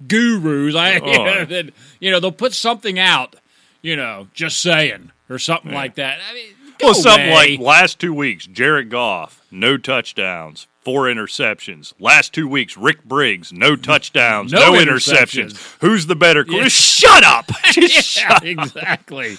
[0.07, 1.23] gurus, I oh, you, Oh.
[1.25, 3.35] know, that, you know, they'll put something out.
[3.81, 6.19] You know, just saying or something like that.
[6.29, 7.57] I mean, Well, something away.
[7.57, 11.93] like last two weeks, Jared Goff, no touchdowns, four interceptions.
[11.99, 15.53] Last two weeks, Rick Briggs, no touchdowns, No no, interceptions.
[15.53, 15.77] interceptions.
[15.81, 16.45] Who's the better?
[16.47, 16.67] Yeah.
[16.67, 17.49] Shut up!
[17.77, 18.43] Yeah, shut.
[18.43, 19.37] exactly.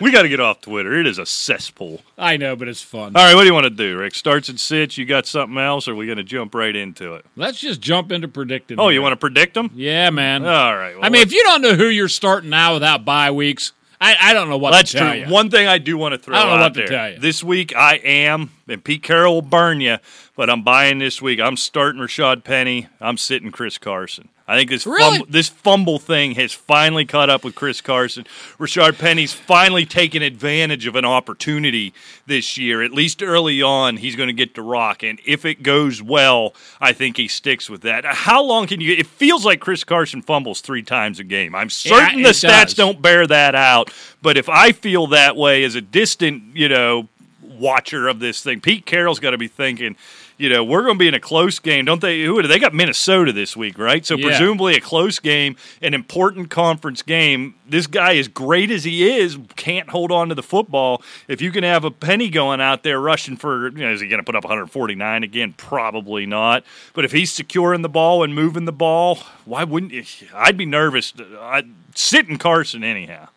[0.00, 0.98] We got to get off Twitter.
[0.98, 2.02] It is a cesspool.
[2.18, 3.14] I know, but it's fun.
[3.14, 4.16] All right, what do you want to do, Rick?
[4.16, 4.98] Starts and sits.
[4.98, 7.24] You got something else, or are we going to jump right into it?
[7.36, 8.80] Let's just jump into predicting.
[8.80, 8.94] Oh, here.
[8.94, 9.70] you want to predict them?
[9.74, 10.44] Yeah, man.
[10.44, 10.96] All right.
[10.96, 14.16] well, I mean, if you don't know who you're starting now without bye weeks, I,
[14.20, 15.20] I don't know what That's to tell true.
[15.20, 15.26] you.
[15.28, 16.86] One thing I do want to throw I don't know out what to there.
[16.88, 17.18] tell you.
[17.18, 19.98] This week I am, and Pete Carroll will burn you,
[20.36, 21.40] but I'm buying this week.
[21.40, 22.88] I'm starting Rashaad Penny.
[23.00, 24.28] I'm sitting Chris Carson.
[24.46, 24.98] I think this Really?
[25.18, 28.26] fumble, this fumble thing has finally caught up with Chris Carson.
[28.58, 31.94] Rashaad Penny's finally taken advantage of an opportunity
[32.26, 32.82] this year.
[32.82, 36.52] At least early on, he's going to get to rock, and if it goes well,
[36.78, 38.04] I think he sticks with that.
[38.04, 38.92] How long can you?
[38.92, 41.54] It feels like Chris Carson fumbles three times a game.
[41.54, 42.74] I'm certain it the stats does.
[42.74, 43.90] don't bear that out.
[44.20, 47.08] But if I feel that way as a distant, you know,
[47.42, 49.96] watcher of this thing, Pete Carroll's got to be thinking,
[50.36, 52.22] you know, we're going to be in a close game, don't they?
[52.24, 54.04] Who they got Minnesota this week, right?
[54.04, 54.26] So Yeah.
[54.28, 57.54] presumably a close game, an important conference game.
[57.68, 61.02] This guy, as great as he is, can't hold on to the football.
[61.28, 64.08] If you can have a penny going out there rushing for, you know, is he
[64.08, 65.54] going to put up 149 again?
[65.56, 66.64] Probably not.
[66.94, 69.92] But if he's securing the ball and moving the ball, why wouldn't?
[69.92, 70.04] You?
[70.34, 71.12] I'd be nervous.
[71.40, 73.28] I'd sit in Carson anyhow.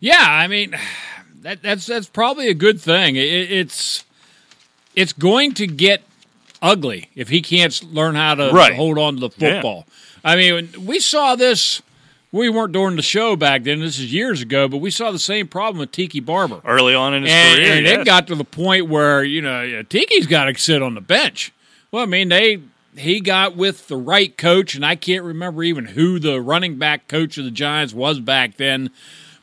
[0.00, 0.74] Yeah, I mean,
[1.42, 3.16] that, that's that's probably a good thing.
[3.16, 4.04] It, it's
[4.96, 6.02] it's going to get
[6.62, 8.74] ugly if he can't learn how to Right.
[8.74, 9.86] hold on to the football.
[10.24, 11.82] I mean, we saw this.
[12.30, 13.80] We weren't during the show back then.
[13.80, 16.62] This is years ago, but we saw the same problem with Tiki Barber.
[16.64, 17.72] early on in his and, career.
[17.74, 17.98] and yes.
[18.00, 21.52] it got to the point where you know Tiki's got to sit on the bench.
[21.90, 22.60] Well, I mean they
[22.96, 27.08] he got with the right coach, and I can't remember even who the running back
[27.08, 28.90] coach of the Giants was back then,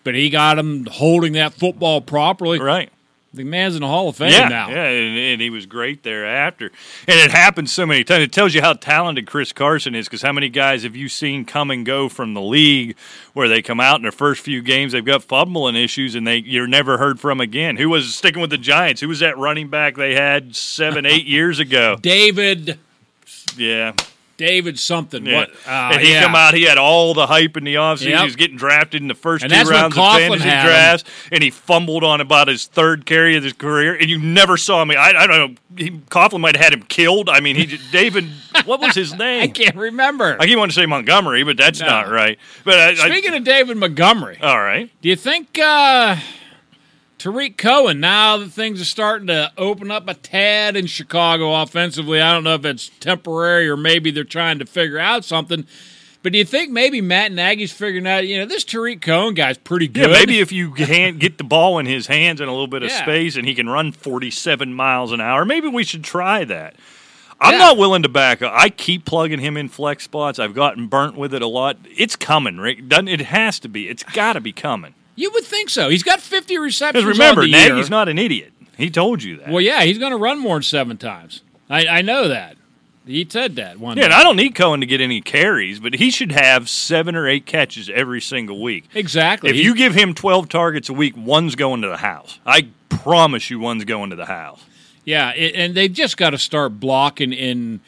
[0.04, 2.60] but he got him holding that football properly.
[2.60, 2.90] right.
[3.32, 4.70] The man's in the Hall of Fame Yeah, now.
[4.70, 6.72] yeah, and, and he was great thereafter.
[7.08, 8.24] And it happened so many times.
[8.24, 11.46] It tells you how talented Chris Carson is because how many guys have you seen
[11.46, 12.96] come and go from the league
[13.34, 16.38] where they come out in their first few games, they've got fumbling issues and they
[16.38, 17.78] you're never heard from again.
[17.78, 19.00] Who was sticking with the Giants?
[19.02, 21.98] Who was that running back they had seven, eight years ago?
[22.02, 22.80] David,
[23.56, 23.94] Yeah.
[24.40, 25.26] David something.
[25.26, 25.36] Yeah.
[25.40, 25.50] What?
[25.68, 26.24] Uh, and he yeah.
[26.24, 28.12] come out, he had all the hype in the offseason.
[28.12, 28.20] Yep.
[28.20, 31.50] He was getting drafted in the first And two rounds of fantasy drafts, and he
[31.50, 34.92] fumbled on about his third carry of his career, and you never saw him.
[34.92, 35.56] I, I don't know.
[35.76, 37.30] He, Coughlin might have had him killed.
[37.30, 38.30] I mean, he David,
[38.64, 39.44] what was his name?
[39.44, 40.38] I can't remember.
[40.40, 41.88] I keep wanting to say Montgomery, but that's No.
[41.88, 42.40] not right.
[42.64, 46.16] But I, I, Speaking of David Montgomery, all right, Do you think uh,
[47.20, 52.22] Tarik Cohen, now that things are starting to open up a tad in Chicago offensively,
[52.22, 55.66] I don't know if it's temporary or maybe they're trying to figure out something.
[56.24, 59.58] But do you think maybe Matt Nagy's figuring out, you know, this Tarik Cohen guy's
[59.58, 60.10] pretty good?
[60.10, 62.84] Yeah, maybe if you can get the ball in his hands and a little bit
[62.84, 63.02] of Yeah.
[63.04, 66.76] space and he can run 47 miles an hour, maybe we should try that.
[67.42, 67.58] I'm Yeah.
[67.60, 68.54] not willing to back up.
[68.56, 70.40] I keep plugging him in flex spots.
[70.40, 71.78] I've gotten burnt with it a lot.
[71.98, 72.88] It's coming, Rick.
[72.88, 73.90] Doesn't it has to be.
[73.90, 74.94] It's got to be coming.
[75.20, 75.90] You would think so.
[75.90, 77.04] He's got 50 receptions.
[77.04, 77.52] Because remember, on.
[77.52, 78.54] Nagy's not an idiot.
[78.78, 79.50] He told you that.
[79.50, 81.42] Well, yeah, he's going to run more than seven times.
[81.70, 82.56] I, I know that.
[83.06, 84.14] He said that one yeah, and.
[84.14, 87.46] I don't need Cohen to get any carries, but he should have seven or eight
[87.46, 88.86] catches every single week.
[88.94, 89.50] Exactly.
[89.50, 92.40] If He- you give him 12 targets a week, one's going to the house.
[92.46, 94.64] I promise you one's going to the house.
[95.04, 97.82] Yeah, it, and they've just got to start blocking and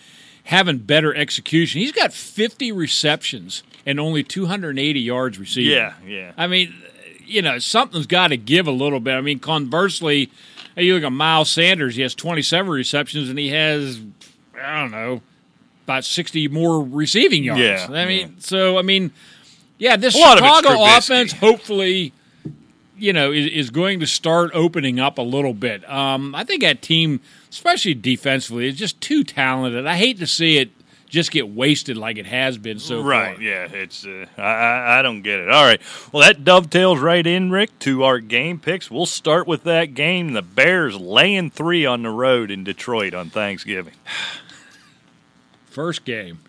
[0.43, 1.79] having better execution.
[1.79, 5.71] He's got 50 receptions and only 280 yards receiving.
[5.71, 6.31] Yeah, yeah.
[6.37, 6.73] I mean,
[7.31, 9.13] you know, something's got to give a little bit.
[9.13, 10.31] I mean, conversely,
[10.75, 14.01] you look at Miles Sanders, he has 27 receptions and he has,
[14.61, 15.21] I don't know,
[15.85, 17.61] about 60 more receiving yards.
[17.61, 19.11] Yeah, I mean, so, I mean,
[19.77, 22.13] yeah, this A lot of it's Chicago offense hopefully
[23.01, 25.89] you know, is, is going to start opening up a little bit.
[25.89, 29.87] Um, I think that team, especially defensively, is just too talented.
[29.87, 30.69] I hate to see it
[31.11, 33.43] just get wasted like it has been so right, far.
[33.43, 33.67] yeah.
[33.69, 35.49] It's uh, I, I don't get it.
[35.49, 35.81] All right.
[36.11, 38.89] Well, that dovetails right in, Rick, to our game picks.
[38.89, 40.31] We'll start with that game.
[40.31, 43.93] The Bears laying three on the road in Detroit on Thanksgiving.
[45.65, 46.39] First game.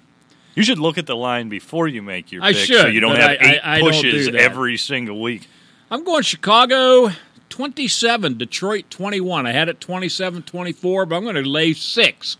[0.55, 3.01] You should look at the line before you make your I pick, so should, you
[3.01, 5.49] don't have I- eight I pushes do every single week.
[5.91, 7.11] I'm going Chicago
[7.49, 9.45] 27, Detroit 21.
[9.45, 12.37] I had it 27 24, but I'm going to lay six.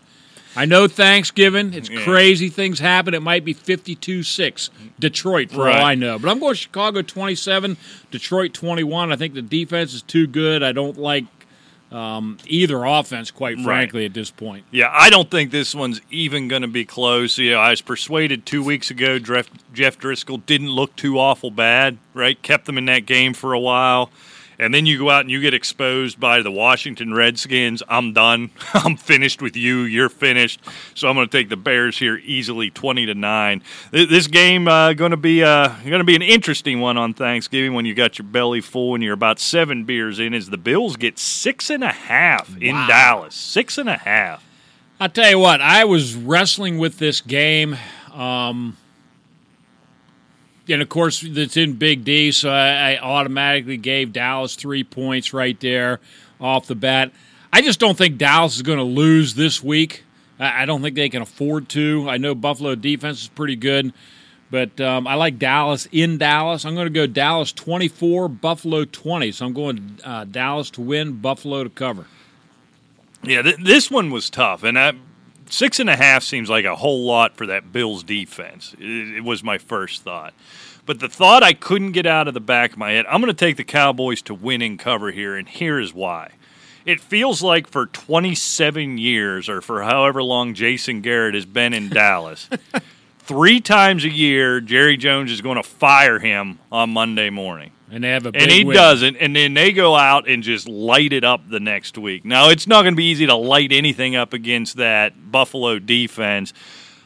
[0.55, 2.03] I know Thanksgiving, it's Yeah.
[2.03, 3.13] crazy things happen.
[3.13, 4.69] It might be 52 6.
[4.99, 5.77] Detroit, for Right.
[5.79, 6.19] all I know.
[6.19, 7.77] But I'm going Chicago 27,
[8.11, 9.11] Detroit 21.
[9.11, 10.61] I think the defense is too good.
[10.63, 11.25] I don't like
[11.91, 13.65] um, either offense, quite Right.
[13.65, 14.63] frankly, at this point.
[14.71, 17.37] Yeah, I don't think this one's even going to be close.
[17.37, 21.51] You know, I was persuaded two weeks ago Jeff, Jeff Driskel didn't look too awful
[21.51, 22.41] bad, right?
[22.41, 24.09] Kept them in that game for a while.
[24.63, 27.83] And then you go out and you get exposed by the Washington Redskins.
[27.89, 28.51] I'm done.
[28.73, 29.81] I'm finished with you.
[29.81, 30.61] You're finished.
[30.95, 33.61] So I'm going to take the Bears here easily, twenty to nine.
[33.91, 37.73] This game uh, going to be uh, going to be an interesting one on Thanksgiving
[37.73, 40.33] when you got your belly full and you're about seven beers in.
[40.33, 42.87] As the Bills get six and a half in Wow.
[42.87, 44.43] Dallas, six and a half.
[44.99, 47.75] I'll tell you what, I was wrestling with this game.
[48.13, 48.77] Um,
[50.69, 55.33] and of course, it's in Big D, so I, I automatically gave Dallas three points
[55.33, 55.99] right there
[56.39, 57.11] off the bat.
[57.51, 60.03] I just don't think Dallas is going to lose this week.
[60.39, 62.07] I, I don't think they can afford to.
[62.09, 63.93] I know Buffalo defense is pretty good,
[64.49, 66.65] but um, I like Dallas in Dallas.
[66.65, 69.31] I'm going to go Dallas 24, Buffalo 20.
[69.31, 72.07] So I'm going uh, Dallas to win, Buffalo to cover.
[73.23, 74.93] Yeah, th- this one was tough, and I,
[75.53, 78.75] six and a half seems like a whole lot for that Bills defense.
[78.79, 80.33] It, it was my first thought,
[80.85, 83.05] but the thought I couldn't get out of the back of my head.
[83.07, 86.31] I'm going to take the Cowboys to win cover here, and here is why.
[86.85, 91.87] It feels like for 27 years, or for however long Jason Garrett has been in
[91.87, 92.49] Dallas,
[93.19, 98.03] three times a year, Jerry Jones is going to fire him on Monday morning And
[98.03, 98.75] they have a big and he win.
[98.75, 102.25] doesn't, and then they go out and just light it up the next week.
[102.25, 106.53] Now it's not going to be easy to light anything up against that Buffalo defense.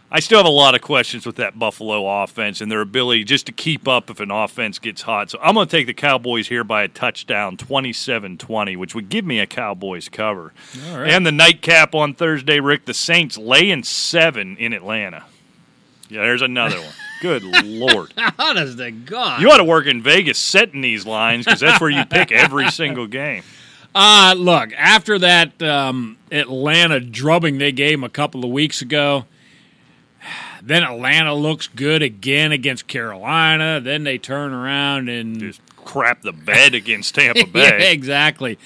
[0.09, 3.47] I still have a lot of questions with that Buffalo offense and their ability just
[3.47, 5.29] to keep up if an offense gets hot.
[5.29, 9.25] So I'm going to take the Cowboys here by a touchdown, 27-20, which would give
[9.25, 10.53] me a Cowboys cover.
[10.89, 11.09] All right.
[11.09, 15.25] And the nightcap on Thursday, Rick, the Saints laying seven in Atlanta.
[16.07, 16.93] Yeah, there's another one.
[17.21, 18.13] Good lord.
[18.39, 19.41] Honest to God.
[19.41, 22.69] You ought to work in Vegas setting these lines because that's where you pick every
[22.71, 23.43] single game.
[23.95, 29.25] Uh, look, after that um, Atlanta drubbing they gave 'em a couple of weeks ago,
[30.61, 33.79] then Atlanta looks good again against Carolina.
[33.81, 37.91] Then they turn around and Just crap the bed against Tampa yeah, Bay.
[37.93, 38.59] exactly.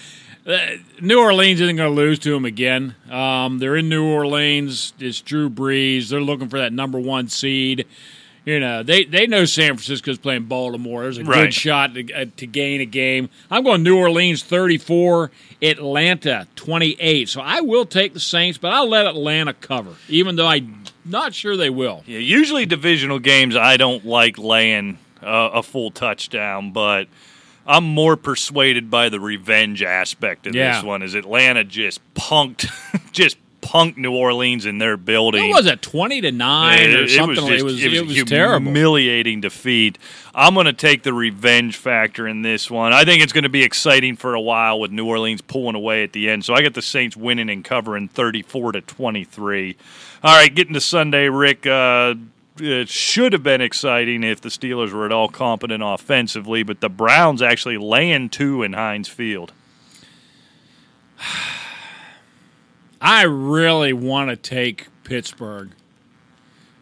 [0.46, 0.58] Uh,
[1.00, 2.96] New Orleans isn't going to lose to them again.
[3.12, 4.92] Um, they're in New Orleans.
[5.00, 6.10] It's Drew Brees.
[6.10, 7.86] They're looking for that number one seed.
[8.43, 11.04] You know, they, they know San Francisco's playing Baltimore.
[11.04, 11.43] There's a Right.
[11.43, 13.30] good shot to, uh, to gain a game.
[13.51, 15.30] I'm going New Orleans 34,
[15.62, 17.30] Atlanta 28.
[17.30, 21.34] So I will take the Saints, but I'll let Atlanta cover, even though I'm not
[21.36, 22.04] sure they will.
[22.08, 27.08] Yeah, usually divisional games, I don't like laying uh, a full touchdown, but
[27.67, 30.73] I'm more persuaded by the revenge aspect of Yeah.
[30.77, 31.04] this one.
[31.04, 32.67] Is Atlanta just punked,
[33.12, 35.50] just punked New Orleans in their building?
[35.50, 37.36] What was it, 20 to 9 or something?
[37.36, 38.65] just- like- it was, it was, a terrible.
[38.65, 39.97] humiliating defeat.
[40.34, 42.93] I'm going to take the revenge factor in this one.
[42.93, 46.04] I think it's going to be exciting for a while with New Orleans pulling away
[46.04, 46.43] at the end.
[46.45, 49.78] So I got the Saints winning and covering 34 to 23.
[50.24, 51.65] All right, getting to Sunday, Rick.
[51.65, 52.15] Uh,
[52.58, 56.89] it should have been exciting if the Steelers were at all competent offensively, but the
[56.89, 59.54] Browns actually laying two in Heinz Field.
[63.02, 65.72] I really want to take Pittsburgh.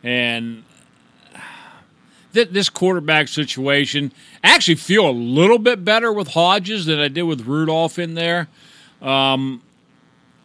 [0.04, 0.64] And
[2.34, 4.12] th- this quarterback situation,
[4.44, 8.16] I actually feel a little bit better with Hodges than I did with Rudolph in
[8.16, 8.50] there.
[9.02, 9.62] Um,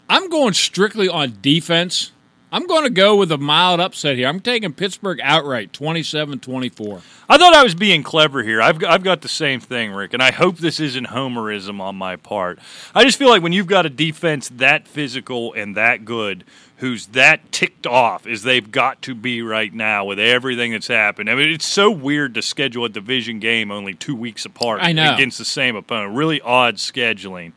[0.09, 2.13] I'm going strictly on defense.
[2.55, 4.29] I'm going to go with a mild upset here.
[4.29, 7.03] I'm taking Pittsburgh outright, 27 24.
[7.29, 8.63] I thought I was being clever here.
[8.63, 12.15] I've, I've got the same thing, Rick, and I hope this isn't homerism on my
[12.15, 12.61] part.
[12.95, 16.45] I just feel like when you've got a defense that physical and that good,
[16.77, 21.29] who's that ticked off as they've got to be right now with everything that's happened.
[21.29, 24.93] I mean, it's so weird to schedule a division game only two weeks apart I
[24.93, 25.13] know.
[25.17, 26.15] against the same opponent.
[26.15, 27.51] Really odd scheduling.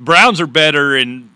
[0.00, 1.35] Browns are better in s-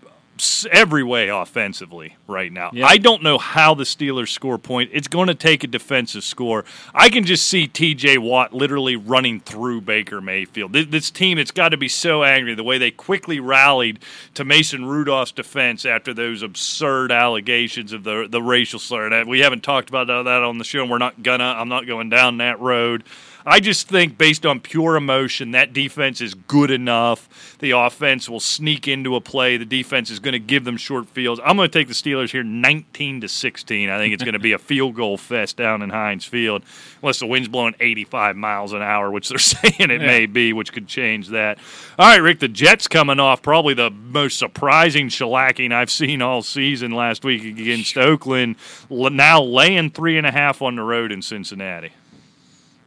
[0.71, 2.71] every way offensively right now.
[2.83, 4.89] I don't know how the Steelers score point.
[4.93, 6.65] It's going to take a defensive score.
[6.93, 10.73] I can just see TJ Watt literally running through Baker Mayfield.
[10.73, 13.99] This, this team, it's got to be so angry the way they quickly rallied
[14.33, 19.11] to Mason Rudolph's defense after those absurd allegations of the the racial slur.
[19.11, 21.55] And we haven't talked about that on the show, and we're not gonna.
[21.57, 23.03] I'm not going down that road.
[23.45, 27.57] I just think, based on pure emotion, that defense is good enough.
[27.59, 29.57] The offense will sneak into a play.
[29.57, 31.41] The defense is going to give them short fields.
[31.43, 33.89] I'm going to take the Steelers here, 19 to 16.
[33.89, 36.63] I think it's going to be a field goal fest down in Heinz Field,
[37.01, 40.71] unless the wind's blowing 85 miles an hour, which they're saying it may be, which
[40.71, 41.57] could change that.
[41.97, 46.41] All right, Rick, the Jets coming off probably the most surprising shellacking I've seen all
[46.41, 48.55] season last week against Oakland.
[48.89, 51.91] Now laying three and a half on the road in Cincinnati.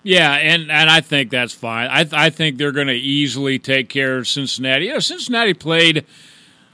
[0.05, 1.89] Yeah, and, and I think that's fine.
[1.91, 4.87] I, I think they're going to easily take care of Cincinnati.
[4.87, 6.05] You know, Cincinnati played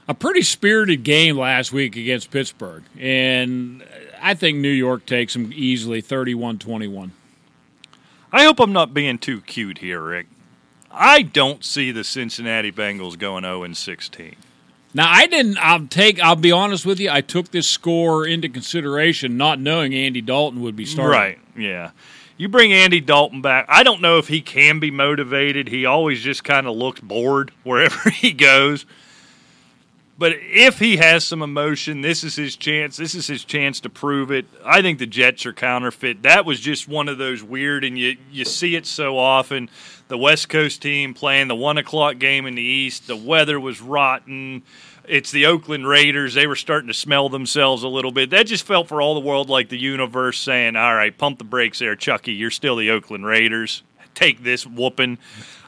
[0.07, 3.83] a pretty spirited game last week against Pittsburgh, and
[4.21, 7.13] I think New York takes them easily 31 21.
[8.33, 10.27] I hope I'm not being too cute here, Rick.
[10.91, 14.35] I don't see the Cincinnati Bengals going 0 and 16.
[14.93, 15.57] Now I didn't.
[15.57, 16.19] I'll take.
[16.19, 17.09] I'll be honest with you.
[17.09, 21.17] I took this score into consideration, not knowing Andy Dalton would be starting.
[21.17, 21.91] Right, yeah.
[22.41, 23.67] You bring Andy Dalton back.
[23.69, 25.67] I don't know if he can be motivated.
[25.67, 28.87] He always just kind of looks bored wherever he goes.
[30.17, 32.97] But if he has some emotion, this is his chance.
[32.97, 34.47] This is his chance to prove it.
[34.65, 36.23] I think the Jets are counterfeit.
[36.23, 39.69] That was just one of those weird, and you you see it so often.
[40.07, 43.05] The West Coast team playing the one o'clock game in the East.
[43.05, 44.63] The weather was rotten.
[45.07, 46.33] It's the Oakland Raiders.
[46.33, 48.29] They were starting to smell themselves a little bit.
[48.29, 51.43] That just felt for all the world like the universe saying, "All right, pump the
[51.43, 52.33] brakes there, Chucky.
[52.33, 53.83] You're still the Oakland Raiders.
[54.13, 55.17] Take this whooping."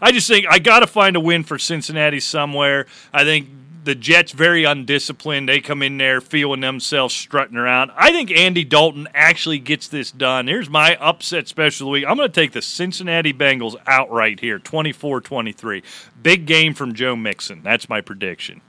[0.01, 2.85] I just think I got to find a win for Cincinnati somewhere.
[3.13, 3.49] I think
[3.83, 5.49] the Jets very undisciplined.
[5.49, 7.91] They come in there feeling themselves strutting around.
[7.95, 10.47] I think Andy Dalton actually gets this done.
[10.47, 12.05] Here's my upset special week.
[12.07, 15.83] I'm going to take the Cincinnati Bengals outright here, 24-23.
[16.21, 17.61] Big game from Joe Mixon.
[17.63, 18.61] That's my prediction.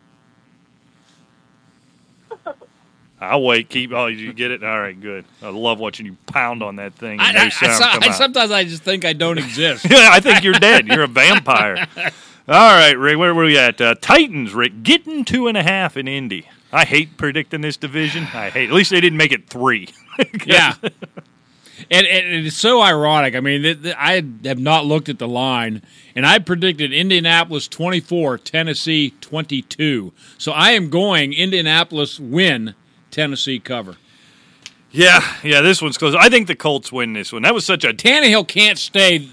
[3.31, 3.69] I'll wait.
[3.69, 3.93] Keep.
[3.93, 4.63] Oh, you get it.
[4.65, 5.25] All right, good.
[5.43, 7.21] I love watching you pound on that thing.
[7.21, 8.15] I, and I- I- sound so- come I- out.
[8.15, 9.85] sometimes I just think I don't exist.
[9.91, 10.87] Yeah, I think you're dead.
[10.87, 11.87] You're a vampire.
[11.97, 13.81] All right, Rick, where were we at?
[13.81, 16.47] Uh, Titans, Rick, getting two and a half in Indy.
[16.73, 18.25] I hate predicting this division.
[18.35, 18.69] I hate.
[18.69, 19.89] At least they didn't make it three.
[20.47, 20.75] yeah.
[21.91, 23.35] And, and it's so ironic.
[23.35, 25.83] I mean, th- th- I have not looked at the line,
[26.15, 30.13] and I predicted Indianapolis 24, Tennessee 22.
[30.39, 32.75] So I am going Indianapolis win,
[33.15, 33.97] Tennessee cover.
[34.91, 35.61] yeah, yeah.
[35.61, 36.15] This one's close.
[36.15, 37.43] I think the Colts win this one.
[37.43, 37.93] That was such a.
[37.93, 39.29] Tannehill can't stay.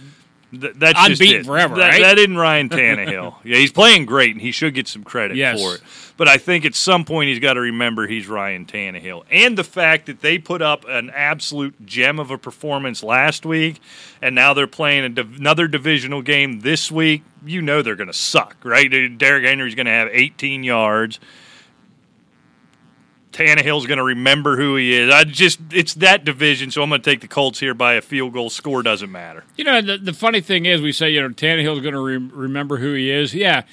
[0.51, 2.01] Th- that's just Unbeaten forever, That, right?
[2.01, 3.35] that isn't Ryan Tannehill.
[3.45, 5.61] yeah, he's playing great, and he should get some credit Yes.
[5.61, 5.81] for it.
[6.17, 9.63] But I think at some point he's got to remember he's Ryan Tannehill, and the
[9.63, 13.79] fact that they put up an absolute gem of a performance last week,
[14.21, 17.23] and now they're playing a div- another divisional game this week.
[17.45, 18.89] You know they're going to suck, right?
[19.17, 21.19] Derrick Henry's going to have 18 yards.
[23.31, 25.13] Tannehill's going to remember who he is.
[25.13, 28.01] I just it's that division, so I'm going to take the Colts here by a
[28.01, 28.49] field goal.
[28.49, 29.43] Score doesn't matter.
[29.55, 32.17] You know, the, the funny thing is, we say, you know, Tannehill's going to re-
[32.17, 33.33] remember who he is.
[33.33, 33.63] Yeah.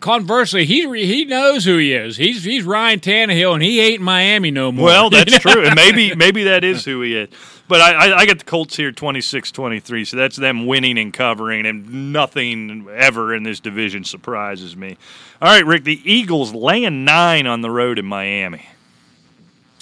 [0.00, 2.16] Conversely, he re- he knows who he is.
[2.16, 4.86] He's he's Ryan Tannehill, and he ain't Miami no more.
[4.86, 7.28] Well, that's true, and maybe maybe that is who he is.
[7.68, 11.64] But I, I, I got the Colts here 26-23, so that's them winning and covering,
[11.64, 14.96] and nothing ever in this division surprises me.
[15.40, 18.66] All right, Rick, the Eagles laying nine on the road in Miami.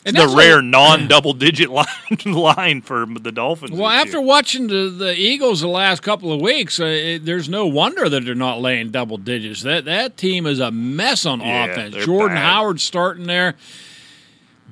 [0.07, 1.87] And the rare what- non-double-digit line
[2.25, 3.73] line for the Dolphins.
[3.73, 4.23] Well, after year.
[4.23, 8.25] watching the, the Eagles the last couple of weeks, uh, it, there's no wonder that
[8.25, 9.63] they're not laying double digits.
[9.63, 11.97] That that team is a mess on Yeah, offense.
[11.97, 12.43] Jordan bad.
[12.45, 13.57] Howard starting there.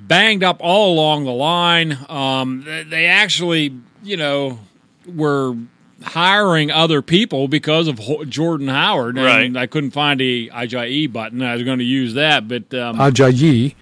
[0.07, 1.97] Banged up all along the line.
[2.09, 3.73] Um, they, they actually,
[4.03, 4.59] you know,
[5.07, 5.55] were
[6.01, 9.55] hiring other people because of Jordan Howard, and Right.
[9.63, 11.41] I couldn't find the IJE button.
[11.41, 13.75] I was going to use that, but um, Ajayi.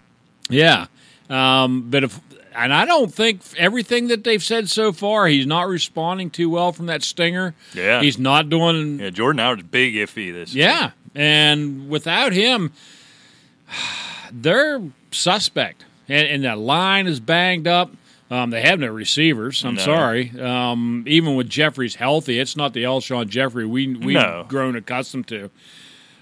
[0.49, 0.87] yeah.
[1.29, 2.19] Um, but if
[2.55, 6.71] and I don't think everything that they've said so far, he's not responding too well
[6.71, 7.53] from that stinger.
[7.75, 8.01] Yeah.
[8.01, 8.99] he's not doing.
[8.99, 10.55] Yeah, Jordan Howard's big iffy this.
[10.55, 12.71] Yeah, and without him,
[14.31, 17.91] they're suspect, and, and that line is banged up.
[18.29, 19.63] Um, they have no receivers.
[19.63, 19.81] I'm No.
[19.81, 20.31] sorry.
[20.39, 24.45] Um, even with Jeffery's healthy, it's not the Alshon Jeffery we we've No.
[24.49, 25.49] grown accustomed to.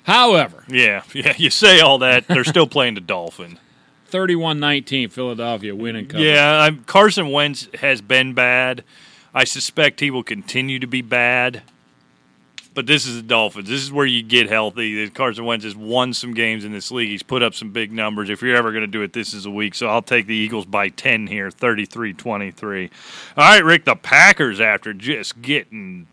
[0.04, 1.34] However, Yeah, yeah.
[1.38, 3.58] You say all that, they're still playing the Dolphin.
[4.12, 6.24] 31-19, Philadelphia winning cover.
[6.24, 8.84] Yeah, I'm, Carson Wentz has been bad.
[9.34, 11.64] I suspect he will continue to be bad.
[12.76, 13.70] But this is the Dolphins.
[13.70, 15.10] This is where you get healthy.
[15.10, 17.08] Carson Wentz has won some games in this league.
[17.08, 18.30] He's put up some big numbers.
[18.30, 19.74] If you're ever going to do it, this is a week.
[19.76, 22.90] So I'll take the Eagles by 10 here, 33 23.
[23.38, 26.08] All right, Rick, the Packers, after just getting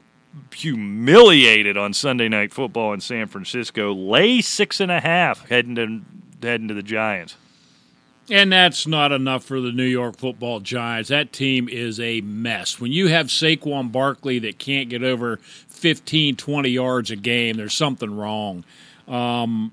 [0.54, 6.00] humiliated on Sunday Night Football in San Francisco, lay six and a half heading to,
[6.40, 7.36] heading to the Giants.
[8.30, 11.08] And that's not enough for the New York football giants.
[11.08, 12.80] That team is a mess.
[12.80, 15.40] When you have Saquon Barkley that can't get over
[15.82, 18.64] 15, 20 yards a game, there's something wrong.
[19.08, 19.72] Um,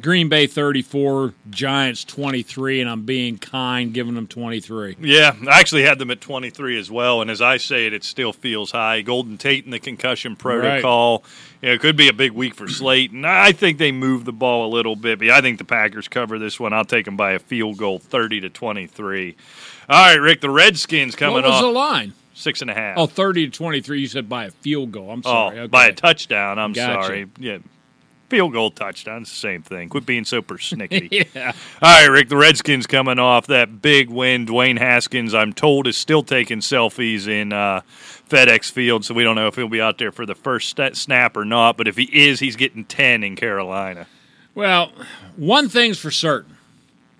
[0.00, 4.96] Green Bay 34, Giants 23, and I'm being kind, giving them 23.
[5.00, 7.20] Yeah, I actually had them at 23 as well.
[7.20, 9.02] And as I say it, it still feels high.
[9.02, 11.22] Golden Tate in the concussion protocol.
[11.60, 13.18] You know, it could be a big week for Slayton.
[13.18, 15.18] And I think they move the ball a little bit.
[15.18, 16.72] But I think the Packers cover this one.
[16.72, 19.36] I'll take them by a field goal, 30 to 23.
[19.90, 22.14] All right, Rick, the Redskins coming What was off the line?
[22.34, 22.98] Six and a half.
[22.98, 24.00] Oh, 30 to 23.
[24.00, 25.10] You said by a field goal.
[25.10, 25.58] I'm Oh, sorry.
[25.60, 25.66] okay.
[25.68, 26.58] by a touchdown.
[26.58, 27.02] I'm Gotcha.
[27.04, 27.26] sorry.
[27.38, 27.58] Yeah.
[28.28, 29.22] Field goal touchdown.
[29.22, 29.90] It's the same thing.
[29.90, 31.28] Quit being so persnickety.
[31.34, 31.52] Yeah.
[31.82, 32.30] All right, Rick.
[32.30, 34.46] The Redskins coming off that big win.
[34.46, 37.82] Dwayne Haskins, I'm told, is still taking selfies in uh,
[38.30, 41.36] FedEx Field, so we don't know if he'll be out there for the first snap
[41.36, 41.76] or not.
[41.76, 44.06] But if he is, he's getting 10 in Carolina.
[44.54, 44.92] Well,
[45.36, 46.56] one thing's for certain.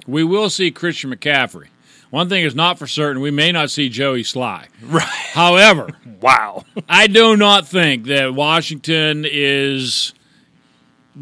[0.06, 1.66] We will see Christian McCaffrey.
[2.12, 3.22] One thing is not for certain.
[3.22, 4.66] We may not see Joey Slye.
[4.84, 5.02] Right.
[5.02, 5.88] However,
[6.20, 6.64] Wow.
[6.88, 10.12] I do not think that Washington is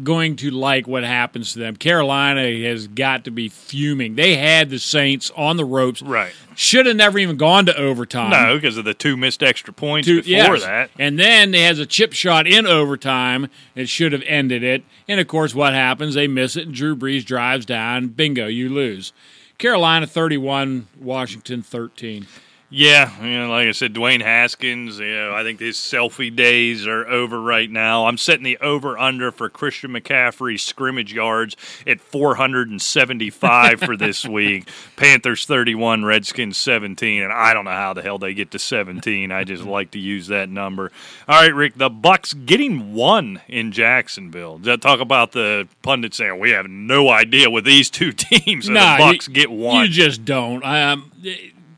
[0.03, 1.75] going to like what happens to them.
[1.75, 4.15] Carolina has got to be fuming.
[4.15, 6.01] They had the Saints on the ropes.
[6.01, 6.31] Right.
[6.55, 8.29] Should have never even gone to overtime.
[8.29, 10.63] No, because of the two missed extra points Two- before yes.
[10.63, 10.91] that.
[10.99, 13.47] And then they has a chip shot in overtime.
[13.75, 14.83] It should have ended it.
[15.07, 16.13] And of course, what happens?
[16.15, 18.09] They miss it, and Drew Brees drives down.
[18.09, 19.13] Bingo, you lose.
[19.61, 22.25] Carolina 31, Washington 13.
[22.73, 24.97] Yeah, you know, like I said, Dwayne Haskins.
[24.97, 28.05] You know, I think his selfie days are over right now.
[28.05, 34.69] I'm setting the over under for Christian McCaffrey scrimmage yards at 475 for this week.
[34.95, 39.33] Panthers 31, Redskins 17, and I don't know how the hell they get to 17.
[39.33, 40.93] I just like to use that number.
[41.27, 44.59] All right, Rick, the Bucs getting one in Jacksonville.
[44.59, 48.69] Talk about the pundits saying we have no idea with these two teams.
[48.69, 49.83] Nah, the Bucs you- get one.
[49.83, 50.63] You just don't.
[50.63, 51.11] I um,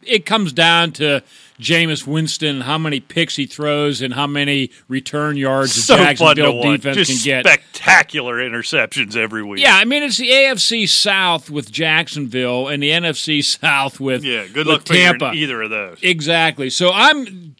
[0.08, 1.24] it, comes down to
[1.60, 6.06] Jameis Winston, how many picks he throws, and how many return yards the so fun
[6.06, 7.46] Jacksonville defense Just can get.
[7.46, 9.62] spectacular interceptions every week.
[9.62, 14.48] yeah, I mean it's the AFC South with Jacksonville and the NFC South with yeah.
[14.48, 15.32] Good luck Tampa.
[15.34, 16.00] either of those.
[16.02, 16.70] Exactly.
[16.70, 17.56] So I'm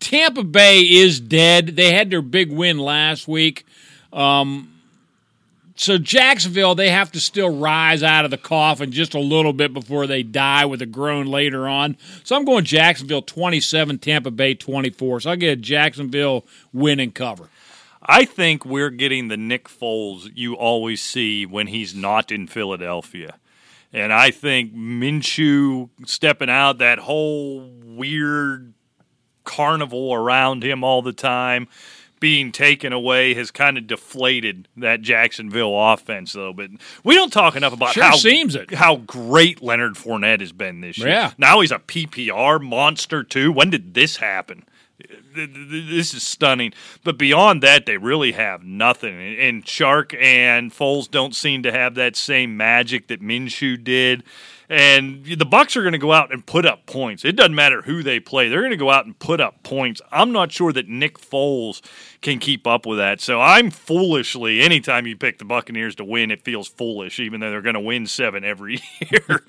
[0.00, 1.68] Tampa Bay is dead.
[1.68, 3.64] They had their big win last week.
[4.12, 4.79] Um,
[5.80, 9.72] so Jacksonville, they have to still rise out of the coffin just a little bit
[9.72, 11.96] before they die with a groan later on.
[12.22, 15.20] So I'm going Jacksonville 27, Tampa Bay 24.
[15.20, 17.48] So I'll get a Jacksonville win and cover.
[18.02, 23.38] I think we're getting the Nick Foles you always see when he's not in Philadelphia.
[23.90, 28.74] And I think Minshew stepping out, that whole weird
[29.44, 31.68] carnival around him all the time,
[32.20, 36.70] being taken away, has kind of deflated that Jacksonville offense a little bit.
[37.02, 38.72] We don't talk enough about Sure how seems it.
[38.74, 41.08] how great Leonard Fournette has been this year.
[41.08, 41.32] Yeah.
[41.38, 43.50] Now he's a PPR monster too.
[43.50, 44.64] When did this happen?
[45.34, 46.72] Th- th- This is stunning.
[47.04, 49.18] But beyond that, they really have nothing.
[49.18, 54.22] And- And Shark and Foles don't seem to have that same magic that Minshew did.
[54.70, 57.24] And the Bucs are going to go out and put up points.
[57.24, 60.00] It doesn't matter who they play; they're going to go out and put up points.
[60.12, 61.82] I'm not sure that Nick Foles
[62.20, 63.20] can keep up with that.
[63.20, 67.50] So I'm foolishly, anytime you pick the Buccaneers to win, it feels foolish, even though
[67.50, 69.44] they're going to win seven every year.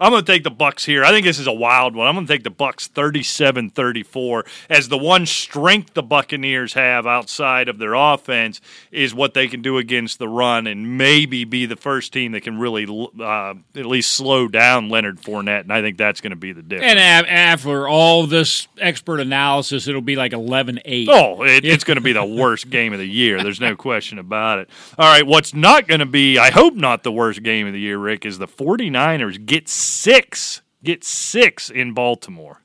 [0.00, 1.04] I'm going to take the Bucs here.
[1.04, 2.06] I think this is a wild one.
[2.06, 7.68] I'm going to take the Bucs 37-34 as the one strength the Buccaneers have outside
[7.68, 11.76] of their offense is what they can do against the run and maybe be the
[11.76, 12.86] first team that can really
[13.20, 15.60] uh, at least slow down Leonard Fournette.
[15.60, 16.92] And I think that's going to be the difference.
[16.92, 21.08] And after all this expert analysis, it'll be like 11-8.
[21.10, 23.42] Oh, it, it's going to be the worst game of the year.
[23.42, 24.70] There's no question about it.
[24.98, 27.80] All right, what's not going to be, I hope not the worst game of the
[27.80, 32.60] year, Rick, is the 49ers get six, get six in Baltimore.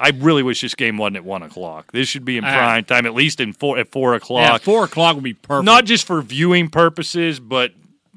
[0.00, 1.90] I really wish this game wasn't at one o'clock.
[1.92, 2.56] This should be in ah.
[2.56, 4.42] prime time, at least in four at four o'clock.
[4.42, 5.64] Yeah, four o'clock would be perfect.
[5.64, 7.72] Not just for viewing purposes, but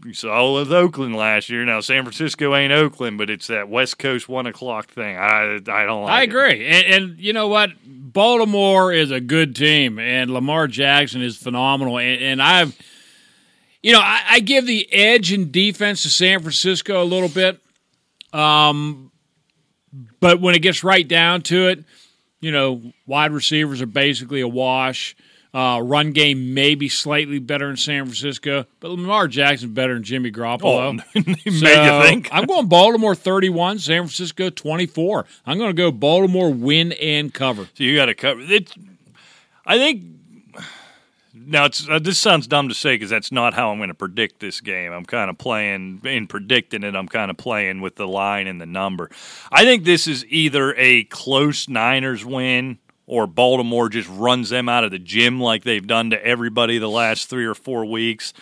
[0.06, 1.66] you saw with Oakland last year.
[1.66, 5.18] Now San Francisco ain't Oakland, but it's that West Coast one o'clock thing.
[5.18, 6.12] I I don't like.
[6.12, 7.72] I agree, and, and, you know what?
[7.86, 12.78] Baltimore is a good team, and Lamar Jackson is phenomenal, and, and I've.
[13.84, 17.60] You know, I, I give the edge in defense to San Francisco a little bit.
[18.34, 19.12] Um,
[20.20, 21.84] but when it gets right down to it,
[22.40, 25.16] you know, wide receivers are basically a wash.
[25.54, 30.04] Uh, run game may be slightly better in San Francisco, but Lamar Jackson's better than
[30.04, 30.98] Jimmy Garoppolo.
[30.98, 32.30] Oh, so you think.
[32.32, 35.26] I'm going Baltimore 31, San Francisco 24.
[35.46, 37.68] I'm going to go Baltimore win and cover.
[37.74, 38.40] So you got to cover.
[38.40, 38.74] It,
[39.66, 40.11] I think
[41.46, 43.96] now it's uh, this sounds dumb to say because that's not how I'm going to
[43.96, 44.92] predict this game.
[44.92, 46.96] I'm kind of playing in predicting it.
[46.96, 49.10] I'm kind of playing with the line and the number.
[49.52, 54.84] I think this is either a close Niners win or Baltimore just runs them out
[54.84, 58.34] of the gym like they've done to everybody the last three or four weeks.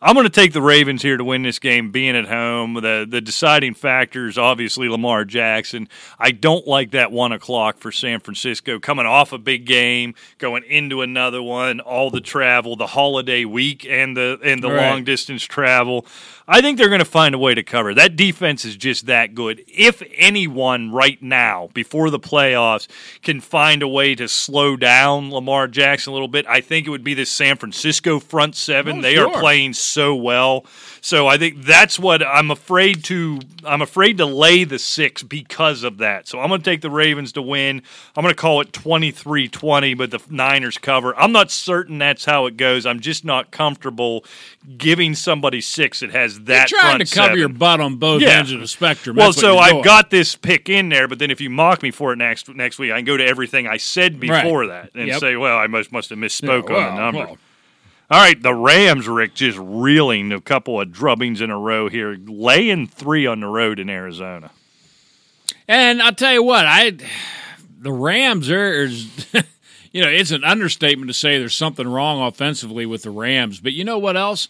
[0.00, 2.74] I'm going to take the Ravens here to win this game, being at home.
[2.74, 5.88] The the deciding factor is obviously Lamar Jackson.
[6.18, 10.62] I don't like that one o'clock for San Francisco coming off a big game, going
[10.64, 14.88] into another one, all the travel, the holiday week, and the and the right.
[14.88, 16.06] long distance travel.
[16.50, 17.92] I think they're going to find a way to cover.
[17.92, 19.62] That defense is just that good.
[19.66, 22.88] If anyone right now, before the playoffs,
[23.22, 26.90] can find a way to slow down Lamar Jackson a little bit, I think it
[26.90, 29.00] would be the San Francisco front seven.
[29.00, 29.28] Oh, they sure.
[29.28, 30.64] are playing so well.
[31.00, 33.40] So I think that's what I'm afraid to.
[33.64, 36.28] I'm afraid to lay the six because of that.
[36.28, 37.82] So I'm going to take the Ravens to win.
[38.16, 41.16] I'm going to call it 23-20, but the Niners cover.
[41.18, 42.86] I'm not certain that's how it goes.
[42.86, 44.24] I'm just not comfortable
[44.76, 46.70] giving somebody six that has that.
[46.70, 47.38] You're trying to cover seven.
[47.38, 48.38] your butt on both yeah.
[48.38, 49.16] ends of the spectrum.
[49.16, 52.12] Well, so I've got this pick in there, but then if you mock me for
[52.12, 54.84] it next next week, I can go to everything I said before right.
[54.84, 55.20] that and and yep.
[55.20, 57.18] say, well, I must must have misspoke yeah, well, on the number.
[57.18, 57.38] Well.
[58.10, 62.16] All right, the Rams, Rick, just reeling a couple of drubbings in a row here,
[62.18, 64.50] laying three on the road in Arizona.
[65.66, 66.96] And I'll tell you what, I
[67.80, 68.86] the Rams are,
[69.92, 73.60] you know, it's an understatement to say there's something wrong offensively with the Rams.
[73.60, 74.48] But you know what else?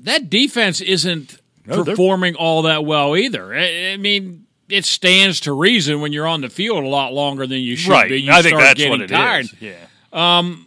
[0.00, 3.54] That defense isn't no, performing all that well either.
[3.54, 7.46] I, I mean, it stands to reason when you're on the field a lot longer
[7.46, 8.08] than you should right.
[8.08, 8.22] be.
[8.22, 9.44] You I think that's getting what it tired.
[9.44, 9.54] Is.
[9.60, 9.76] Yeah.
[10.12, 10.65] Um,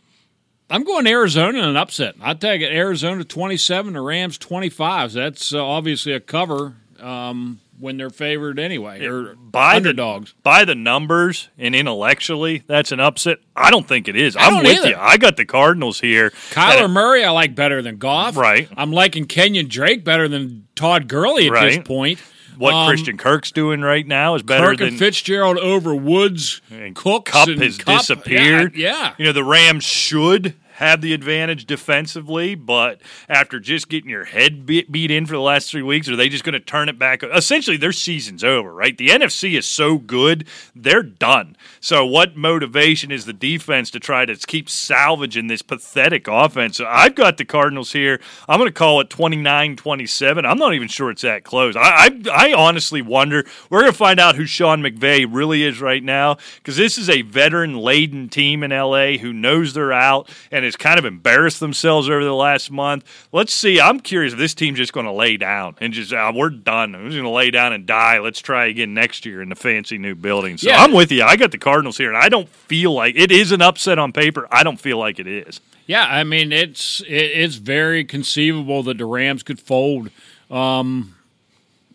[0.69, 2.15] I'm going Arizona in an upset.
[2.21, 5.13] I take it Arizona 27, the Rams 25.
[5.13, 10.31] That's uh, obviously a cover um, when they're favored anyway, or by underdogs.
[10.33, 13.39] The, by the numbers and intellectually, that's an upset.
[13.55, 14.35] I don't think it is.
[14.35, 14.89] I am with either.
[14.89, 14.95] you.
[14.99, 16.29] I got the Cardinals here.
[16.51, 18.37] Kyler Murray, I like better than Goff.
[18.37, 18.69] Right.
[18.77, 21.77] I'm liking Kenyan Drake better than Todd Gurley at right.
[21.77, 22.19] this point
[22.59, 26.61] what um, Christian Kirk's doing right now is better Kirk than and Fitzgerald over Woods,
[26.69, 27.99] And Cooks, Kupp and has Kupp.
[27.99, 28.75] disappeared.
[28.75, 34.09] Yeah, yeah, you know the Rams should have the advantage defensively, but after just getting
[34.09, 36.87] your head beat in for the last three weeks, are they just going to turn
[36.87, 37.21] it back?
[37.21, 38.97] Essentially, their season's over, right?
[38.97, 41.57] The NFC is so good, they're done.
[41.81, 46.79] So, what motivation is the defense to try to keep salvaging this pathetic offense?
[46.79, 48.21] I've got the Cardinals here.
[48.47, 50.45] I'm going to call it 29 27.
[50.45, 51.75] I'm not even sure it's that close.
[51.75, 53.43] I, I, I honestly wonder.
[53.69, 57.09] We're going to find out who Sean McVay really is right now because this is
[57.09, 61.59] a veteran laden team in LA who knows they're out and has kind of embarrassed
[61.59, 63.03] themselves over the last month.
[63.31, 63.81] Let's see.
[63.81, 66.93] I'm curious if this team's just going to lay down and just, uh, we're done.
[66.93, 68.19] We're just going to lay down and die.
[68.19, 70.57] Let's try again next year in the fancy new building.
[70.57, 70.83] So yeah.
[70.83, 71.23] I'm with you.
[71.23, 74.13] I got the Cardinals here, and I don't feel like it is an upset on
[74.13, 74.47] paper.
[74.51, 75.59] I don't feel like it is.
[75.89, 80.11] Yeah, I mean it's it's very conceivable that the Rams could fold.
[80.51, 81.15] Um,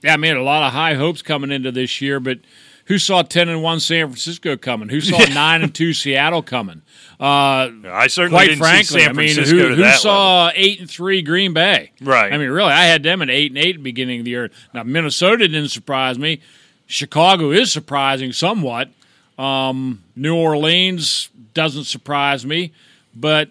[0.02, 2.40] yeah, I mean a lot of high hopes coming into this year, but
[2.86, 4.88] who saw ten and one San Francisco coming?
[4.88, 6.82] Who saw nine and two Seattle coming?
[7.20, 10.52] Uh, I certainly quite didn't frankly, see San Francisco I mean, who, who saw level.
[10.62, 11.92] eight and three Green Bay?
[12.00, 12.32] Right.
[12.32, 14.32] I mean, really, I had them at eight and eight at the beginning of the
[14.32, 14.50] year.
[14.72, 16.40] Now Minnesota didn't surprise me.
[16.86, 18.90] Chicago is surprising somewhat.
[19.38, 22.72] Um, New Orleans doesn't surprise me,
[23.14, 23.48] but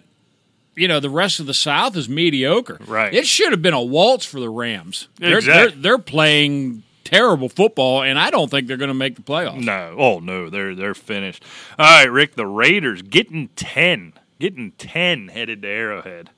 [0.74, 2.78] you know the rest of the South is mediocre.
[2.86, 3.12] Right.
[3.12, 5.08] It should have been a waltz for the Rams.
[5.16, 5.70] They're, exactly.
[5.70, 9.62] they're, they're playing terrible football, and I don't think they're going to make the playoffs.
[9.62, 11.44] No, oh no, they're they're finished.
[11.78, 16.30] All right, Rick, the Raiders getting ten, getting ten headed to Arrowhead.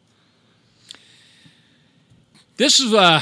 [2.56, 3.20] This is uh,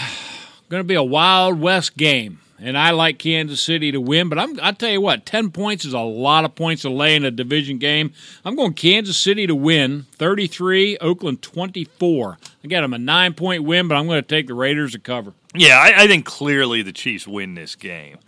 [0.69, 4.29] going to be a Wild West game, and I like Kansas City to win.
[4.29, 7.17] But I'm, I'll tell you what, 10 points is a lot of points to lay
[7.17, 8.13] in a division game.
[8.45, 12.39] I'm going Kansas City to win 33, Oakland 24.
[12.63, 14.99] I got them a nine point win, but I'm going to take the Raiders to
[14.99, 15.35] cover.
[15.55, 18.19] Yeah, I, I think clearly the Chiefs win this game.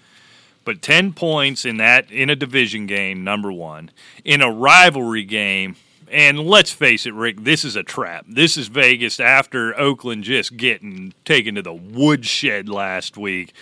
[0.64, 3.92] But ten points in that in a division game, number one.
[4.24, 5.76] In a rivalry game,
[6.10, 8.26] and let's face it, Rick, this is a trap.
[8.28, 13.54] This is Vegas after Oakland just getting taken to the woodshed last week.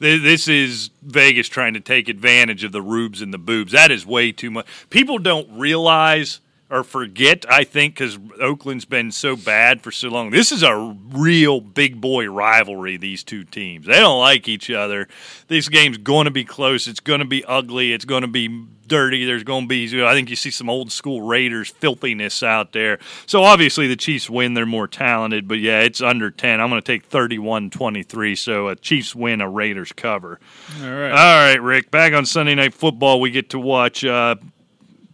[0.00, 3.72] Th- This is Vegas trying to take advantage of the rubes and the boobs.
[3.72, 4.66] That is way too much.
[4.90, 6.40] People don't realize
[6.70, 10.30] or forget, I think, because Oakland's been so bad for so long.
[10.30, 13.86] This is a real big boy rivalry, these two teams.
[13.86, 15.08] They don't like each other.
[15.48, 16.86] This game's going to be close.
[16.86, 17.92] It's going to be ugly.
[17.92, 19.24] It's going to be dirty.
[19.24, 22.42] There's going to be, you know, I think you see some old school Raiders filthiness
[22.42, 22.98] out there.
[23.26, 24.54] So obviously the Chiefs win.
[24.54, 26.60] They're more talented, but yeah, it's under 10.
[26.60, 28.34] I'm going to take 31 23.
[28.34, 30.40] So a Chiefs win, a Raiders cover.
[30.82, 31.10] All right.
[31.10, 31.90] All right, Rick.
[31.90, 34.36] Back on Sunday Night Football, we get to watch uh,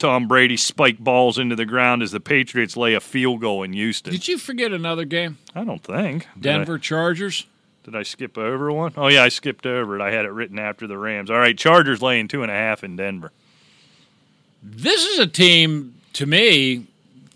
[0.04, 3.72] Tom Brady spike balls into the ground as the Patriots lay a field goal in
[3.72, 4.12] Houston.
[4.12, 5.38] Did you forget another game?
[5.54, 7.46] I don't think Did I- Denver Chargers.
[7.84, 8.92] Did I, skip over one?
[8.96, 10.02] Oh yeah, I skipped over it.
[10.02, 11.30] I had it written after the Rams.
[11.30, 13.30] All right, Chargers laying two and a half in Denver.
[14.62, 16.86] This is a team, to me,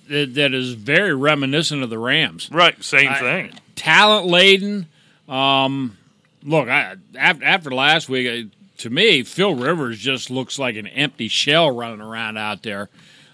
[0.09, 2.49] that, that is very reminiscent of the Rams.
[2.51, 3.53] Right, same thing.
[3.77, 4.87] talent laden.
[5.29, 5.99] Um,
[6.43, 11.29] look, I, after, after last week, to me, Phil Rivers just looks like an empty
[11.29, 12.89] shell running around out there,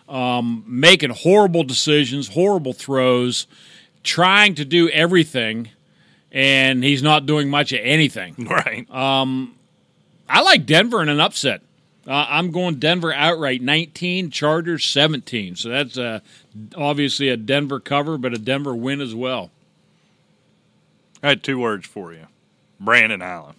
[0.08, 3.46] um, making horrible decisions, horrible throws,
[4.02, 5.70] trying to do everything,
[6.32, 8.34] and he's not doing much of anything.
[8.50, 8.86] Right.
[10.28, 11.60] I like Denver in an upset.
[12.06, 15.56] Uh, I'm going Denver outright 19, Chargers 17.
[15.56, 16.20] So that's uh,
[16.76, 19.50] obviously a Denver cover, but a Denver win as well.
[21.22, 22.26] I had two words for you.
[22.78, 23.54] Brandon Allen.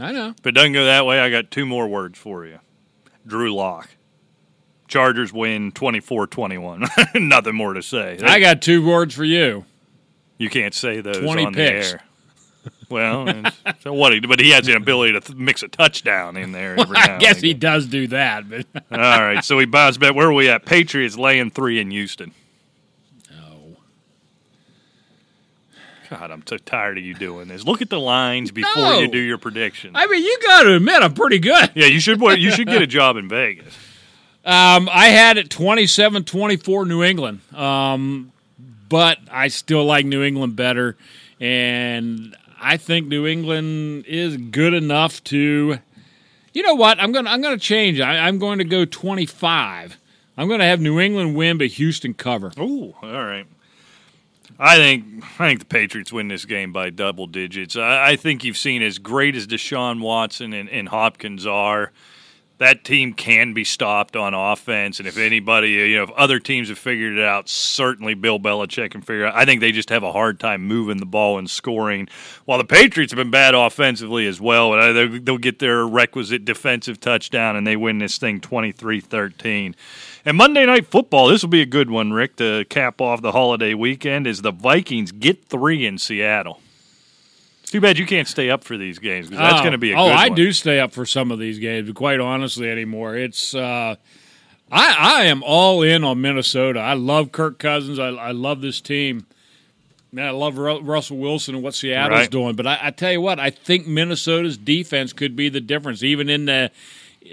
[0.00, 0.34] I know.
[0.38, 2.58] If it doesn't go that way, I got two more words for you.
[3.26, 3.88] Drew Lock.
[4.86, 7.20] Chargers win 24-21.
[7.28, 8.18] Nothing more to say.
[8.22, 9.64] I got two words for you.
[10.38, 11.90] You can't say those 20 on picks.
[11.92, 12.02] the air.
[12.90, 13.42] Well,
[13.80, 14.14] so what?
[14.14, 16.78] He, but he has the ability to th- mix a touchdown in there.
[16.80, 20.14] Every now I guess he does do that, but All right, so we bounced back.
[20.14, 20.64] Where are we at?
[20.64, 22.32] Patriots laying three in Houston.
[23.30, 23.76] no.
[26.10, 27.64] God, I'm so tired of you doing this.
[27.64, 28.98] Look at the lines before No.
[29.00, 29.92] you do your prediction.
[29.94, 31.70] I mean, you got to admit I'm pretty good.
[31.74, 32.20] yeah, you should.
[32.20, 33.76] You should get a job in Vegas.
[34.44, 38.32] Um, I had it 27-24 New England, um,
[38.88, 40.96] but I still like New England better,
[41.38, 45.78] and I think New England is good enough to.
[46.54, 46.98] You know what?
[46.98, 48.00] I'm gonna I'm gonna change.
[48.00, 49.98] I, I'm going to go 25.
[50.38, 52.50] I'm going to have New England win, but Houston cover.
[52.56, 53.44] Oh, all right.
[54.58, 57.76] I think I think the Patriots win this game by double digits.
[57.76, 61.92] I, I think you've seen as great as Deshaun Watson and, and Hopkins are.
[62.58, 66.70] That team can be stopped on offense, and if anybody, you know, if other teams
[66.70, 69.36] have figured it out, certainly Bill Belichick can figure it out.
[69.36, 72.08] I think they just have a hard time moving the ball and scoring.
[72.46, 77.54] While the Patriots have been bad offensively as well, they'll get their requisite defensive touchdown
[77.54, 79.76] and they win this thing 23-13.
[80.28, 83.32] And Monday Night Football, this will be a good one, Rick, to cap off the
[83.32, 86.60] holiday weekend, is the Vikings get three in Seattle.
[87.62, 89.78] It's too bad you can't stay up for these games because that's Oh, going to
[89.78, 90.36] be a oh, I one.
[90.36, 93.16] do stay up for some of these games, but quite honestly anymore.
[93.16, 93.96] It's uh,
[94.70, 96.78] I I am all in on Minnesota.
[96.80, 97.98] I love Kirk Cousins.
[97.98, 99.24] I, I love this team.
[100.12, 102.30] Man, I love Ru- Russell Wilson and what Seattle's Right.
[102.30, 102.54] doing.
[102.54, 106.28] But I, I tell you what, I think Minnesota's defense could be the difference, even
[106.28, 106.70] in the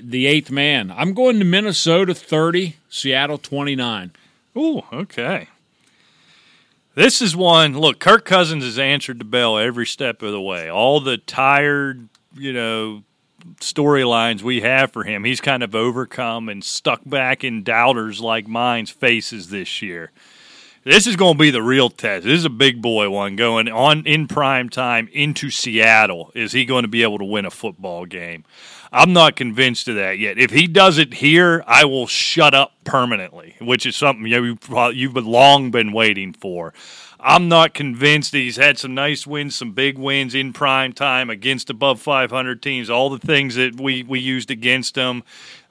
[0.02, 0.92] the eighth man.
[0.92, 4.12] I'm going to Minnesota 30, Seattle 29.
[4.58, 5.48] Ooh, okay.
[6.96, 7.78] This is one.
[7.78, 10.70] Look, Kirk Cousins has answered the bell every step of the way.
[10.70, 13.04] All the tired, you know,
[13.60, 18.48] storylines we have for him, he's kind of overcome and stuck back in doubters like
[18.48, 20.12] mine's faces this year.
[20.86, 22.26] This is going to be the real test.
[22.26, 26.32] This is a big boy one going on in prime time into Seattle.
[26.36, 28.46] Is he going to be able to win a football game?
[28.96, 30.40] I'm not convinced of that yet.
[30.40, 35.18] If he does it here, I will shut up permanently, which is something you've, you've
[35.18, 36.74] long been waiting for.
[37.20, 41.30] I'm not convinced that he's had some nice wins, some big wins in prime time
[41.30, 45.24] against above 500 teams, all the things that we, we used against him.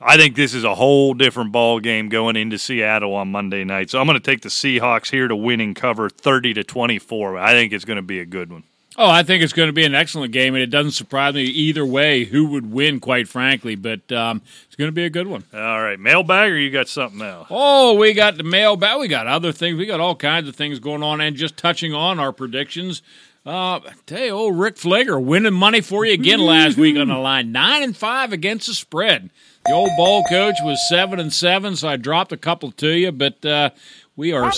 [0.02, 3.88] I think this is a whole different ball game going into Seattle on Monday night.
[3.88, 7.38] So I'm going to take the Seahawks here to win and cover 30 to 24.
[7.38, 8.64] I think it's going to be a good one.
[8.96, 11.42] Oh, I think it's going to be an excellent game, and it doesn't surprise me
[11.42, 13.74] either way who would win, quite frankly.
[13.74, 15.44] But um, it's going to be a good one.
[15.52, 17.48] All right, mailbag, or you got something else?
[17.50, 19.00] Oh, we got the mailbag.
[19.00, 19.78] We got other things.
[19.78, 23.02] We got all kinds of things going on, and just touching on our predictions.
[23.44, 27.52] Uh, hey, old Rick Fleeger winning money for you again last week on the line,
[27.52, 29.28] nine and five against the spread.
[29.66, 33.12] The old ball coach was seven and seven, so I dropped a couple to you,
[33.12, 33.70] but uh,
[34.16, 34.52] we are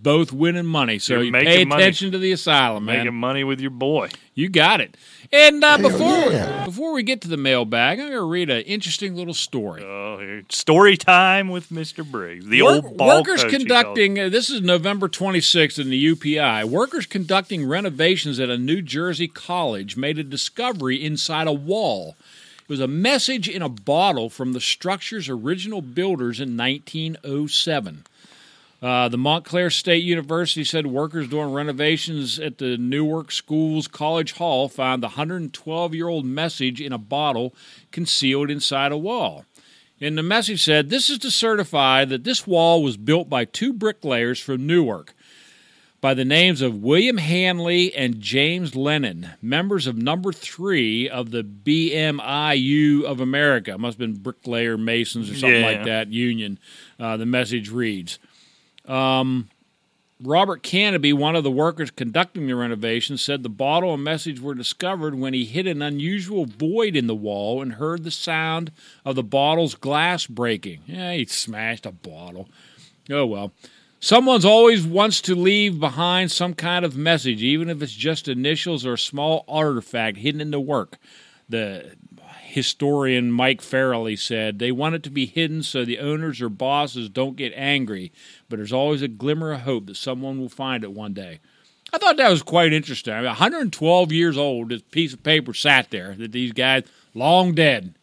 [0.00, 0.98] both winning money.
[0.98, 1.82] So You're you making pay money.
[1.82, 2.98] attention to the asylum, man.
[2.98, 4.10] Making money with your boy.
[4.34, 4.96] You got it.
[5.32, 6.30] And uh, before
[6.64, 9.82] before we get to the mailbag, I'm going to read an interesting little story.
[9.84, 10.42] Oh, here.
[10.50, 12.08] story time with Mr.
[12.08, 15.90] Briggs, the Work- old ball workers coach, he conducting uh, this is November 26th in
[15.90, 16.64] the UPI.
[16.64, 22.16] Workers conducting renovations at a New Jersey college made a discovery inside a wall.
[22.66, 28.04] It was a message in a bottle from the structure's original builders in 1907.
[28.82, 34.68] Uh, the Montclair State University said workers doing renovations at the Newark Schools College Hall
[34.68, 37.54] found the 112 year old message in a bottle
[37.92, 39.44] concealed inside a wall.
[40.00, 43.72] And the message said, This is to certify that this wall was built by two
[43.72, 45.14] bricklayers from Newark
[46.00, 51.42] by the names of William Hanley and James Lennon, members of number three of the
[51.42, 53.76] BMIU of America.
[53.78, 55.66] Must have been Bricklayer Masons or something Yeah.
[55.66, 56.58] like that union.
[57.00, 58.18] Uh, the message reads.
[58.86, 59.48] Um,
[60.22, 64.54] Robert Canopy, one of the workers conducting the renovation, said the bottle and message were
[64.54, 68.72] discovered when he hit an unusual void in the wall and heard the sound
[69.04, 70.80] of the bottle's glass breaking.
[70.86, 72.48] Yeah, he smashed a bottle.
[73.10, 73.52] Oh well.
[74.00, 78.84] Someone's always wants to leave behind some kind of message, even if it's just initials
[78.84, 80.98] or a small artifact hidden in the work.
[81.48, 81.96] The
[82.42, 87.08] historian Mike Farrelly said they want it to be hidden so the owners or bosses
[87.08, 88.12] don't get angry,
[88.48, 91.40] but there's always a glimmer of hope that someone will find it one day.
[91.92, 93.12] I thought that was quite interesting.
[93.12, 96.84] I mean, 112 years old, this piece of paper sat there that these guys
[97.14, 97.94] long dead.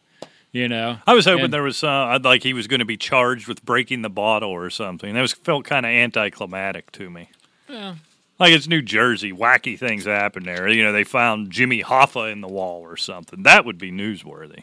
[0.54, 2.84] You know, I was hoping And- there was uh, I'd like he was going to
[2.84, 5.12] be charged with breaking the bottle or something.
[5.12, 7.28] That was felt kind of anticlimactic to me.
[7.68, 7.96] Yeah.
[8.38, 10.68] Like it's New Jersey, wacky things happen there.
[10.68, 13.42] You know, they found Jimmy Hoffa in the wall or something.
[13.42, 14.62] That would be newsworthy.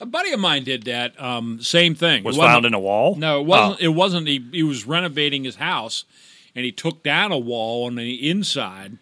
[0.00, 1.20] a buddy of mine did that.
[1.20, 2.22] Um, same thing.
[2.22, 3.16] Was found in a wall?
[3.16, 3.80] No, it wasn't.
[3.80, 4.28] It wasn't.
[4.28, 6.04] He, he was renovating his house,
[6.54, 8.98] and he took down a wall on the inside.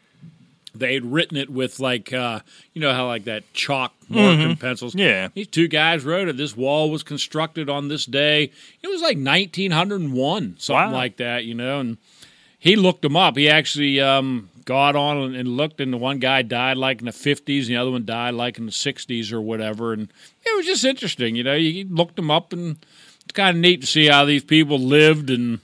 [0.74, 2.40] They had written it with like, uh,
[2.72, 4.92] you know how like that chalk pencils.
[4.92, 4.98] Mm-hmm.
[4.98, 5.28] Yeah.
[5.34, 6.36] these two guys wrote it.
[6.36, 8.50] This wall was constructed on this day.
[8.82, 10.92] It was like 1901, something Wow.
[10.92, 11.44] like that.
[11.44, 11.98] You know, and
[12.58, 13.36] he looked them up.
[13.36, 17.06] He actually um, got on and, and looked, and the one guy died like in
[17.06, 19.92] the 50s, and the other one died like in the 60s or whatever.
[19.92, 20.08] And
[20.44, 21.36] it was just interesting.
[21.36, 22.76] You know, you looked them up, and
[23.24, 25.58] it's kind of neat to see how these people lived, and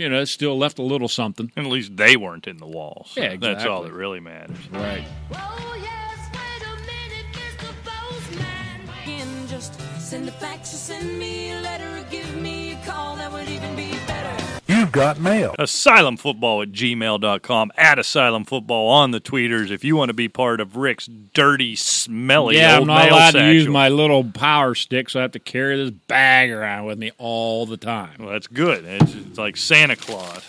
[0.00, 1.50] you know, it still left a little something.
[1.56, 3.10] And at least they weren't in the walls.
[3.14, 4.56] So Yeah, That's all that really matters.
[4.70, 5.04] Right.
[5.32, 7.72] Oh, yes, wait a minute, Mr.
[7.84, 9.48] Postman.
[9.48, 13.16] Just send a fax or send me a letter or give me a call.
[13.16, 13.87] That would even be better.
[13.87, 13.87] You've
[14.98, 15.54] got mail.
[15.58, 17.72] Asylumfootball at gmail.com.
[17.76, 21.76] At Asylum Football on the tweeters if you want to be part of Rick's dirty,
[21.76, 25.22] smelly yeah, old I'm not mail allowed to use my little power stick, so I
[25.22, 28.16] have to carry this bag around with me all the time.
[28.18, 28.84] Well, that's good.
[28.84, 30.44] It's, it's like Santa Claus.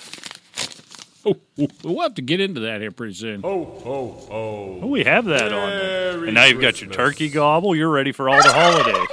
[1.26, 3.42] Oh, oh, we'll have to get into that here pretty soon.
[3.44, 4.28] Oh, oh
[4.82, 4.88] oh!
[4.88, 6.24] we have that on there.
[6.24, 7.76] And now you've got your turkey gobble.
[7.76, 9.08] You're ready for all the holidays.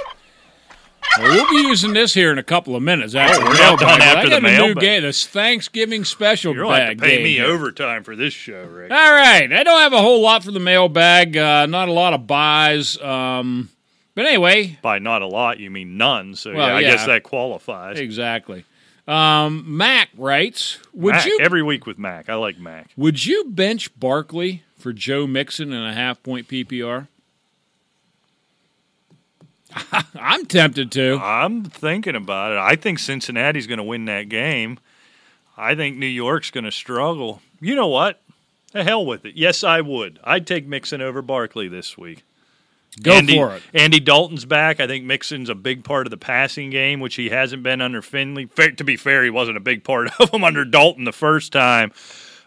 [1.19, 3.15] Well, we'll be using this here in a couple of minutes.
[3.15, 6.67] After we're the not done I got the a new game, this Thanksgiving special You're
[6.67, 7.45] bag to pay me here.
[7.45, 8.91] overtime for this show, Rick.
[8.91, 11.35] All right, I don't have a whole lot for the mailbag.
[11.35, 12.99] Uh, not a lot of buys.
[13.01, 13.69] Um,
[14.15, 16.35] but anyway, By not a lot, you mean none.
[16.35, 16.91] So Well, yeah, I yeah.
[16.91, 17.99] guess that qualifies.
[17.99, 18.65] exactly.
[19.07, 22.27] Um, Mac writes, would Mac, you every week with Mac.
[22.29, 22.89] I like Mac.
[22.97, 27.07] would you bench Barkley for Joe Mixon in a half point PPR?
[30.15, 31.19] I'm tempted to.
[31.21, 32.57] I'm thinking about it.
[32.57, 34.79] I think Cincinnati's going to win that game.
[35.57, 37.41] I think New York's going to struggle.
[37.59, 38.21] You know what?
[38.73, 39.35] The hell with it.
[39.35, 40.19] Yes, I would.
[40.23, 42.23] I'd take Mixon over Barkley this week.
[43.01, 43.63] Go Andy, for it.
[43.73, 44.79] Andy Dalton's back.
[44.79, 48.01] I think Mixon's a big part of the passing game, which he hasn't been under
[48.01, 48.45] Finley.
[48.45, 51.51] Fair, to be fair, he wasn't a big part of him under Dalton the first
[51.51, 51.91] time.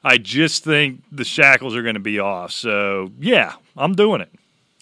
[0.03, 2.53] I just think the shackles are going to be off.
[2.53, 4.31] So, yeah, I'm doing it.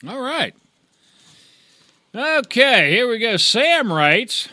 [0.07, 0.55] All right.
[2.15, 3.37] Okay, here we go.
[3.37, 4.49] Sam writes,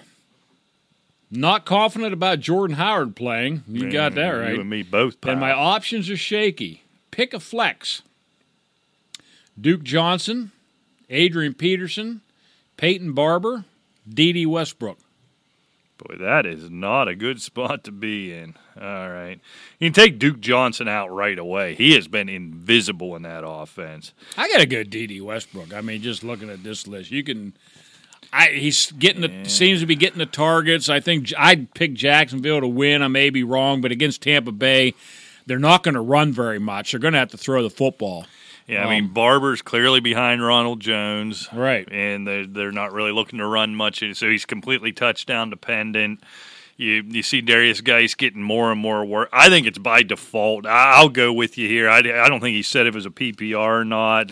[1.32, 3.64] not confident about Jordan Howard playing.
[3.68, 4.54] You got that right.
[4.54, 5.16] You and me both.
[5.26, 6.84] And my options are shaky.
[7.12, 8.02] Pick a flex.
[9.60, 10.52] Duke Johnson,
[11.10, 12.22] Adrian Peterson,
[12.78, 13.64] Peyton Barber,
[14.08, 14.98] Dede Westbrook.
[15.98, 18.56] Boy, that is not a good spot to be in.
[18.80, 19.40] All right.
[19.80, 21.76] You can take Duke Johnson out right away.
[21.76, 24.14] He has been invisible in that offense.
[24.38, 25.74] I got to go Dede Westbrook.
[25.74, 27.54] I mean, just looking at this list, you can.
[28.34, 30.90] I, he's getting the seems to be getting the targets.
[30.90, 33.02] I think I'd pick Jacksonville to win.
[33.02, 34.94] I may be wrong, but against Tampa Bay,
[35.46, 36.92] they're not going to run very much.
[36.92, 38.26] They're going to have to throw the football.
[38.68, 41.48] Yeah, I mean, Barber's clearly behind Ronald Jones.
[41.54, 41.88] Right.
[41.92, 46.22] And they're, they're not really looking to run much, so he's completely touchdown dependent.
[46.78, 49.30] You you see Darius Geis getting more and more work.
[49.32, 50.66] I think it's by default.
[50.66, 51.88] I'll go with you here.
[51.90, 54.32] I, I don't think he said if it was a PPR or not.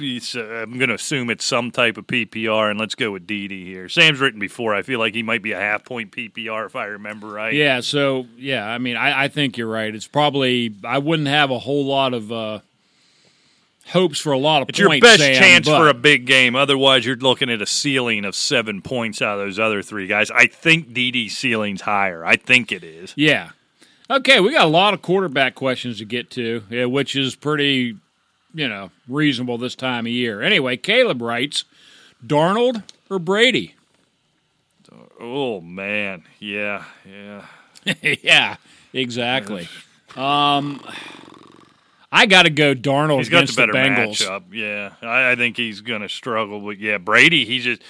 [0.00, 3.88] I'm going to assume it's some type of PPR, and let's go with Dede here.
[3.88, 4.74] Sam's written before.
[4.74, 7.54] I feel like he might be a half point PPR if I remember right.
[7.54, 9.92] Yeah, so yeah, I mean, I, I think you're right.
[9.94, 12.60] It's probably I wouldn't have a whole lot of uh,
[13.88, 14.78] hopes for a lot of points.
[14.78, 16.54] It's your best Sam, chance for a big game.
[16.54, 20.30] Otherwise, you're looking at a ceiling of seven points out of those other three guys.
[20.30, 22.24] I think Dede's ceiling's higher.
[22.24, 23.12] I think it is.
[23.16, 23.50] Yeah.
[24.10, 27.96] Okay, we got a lot of quarterback questions to get to, yeah, which is pretty,
[28.54, 30.40] you know, reasonable this time of year.
[30.40, 31.64] Anyway, Caleb writes,
[32.26, 33.74] Darnold or Brady?
[35.20, 37.44] Oh man, yeah, yeah.
[38.22, 38.56] yeah,
[38.92, 39.68] exactly.
[40.16, 40.80] Um,
[42.10, 44.22] I got to go Darnold He's got against the better Bengals.
[44.26, 44.44] matchup.
[44.52, 46.58] Yeah, I, I think he's going to struggle.
[46.60, 47.82] But yeah, Brady, he just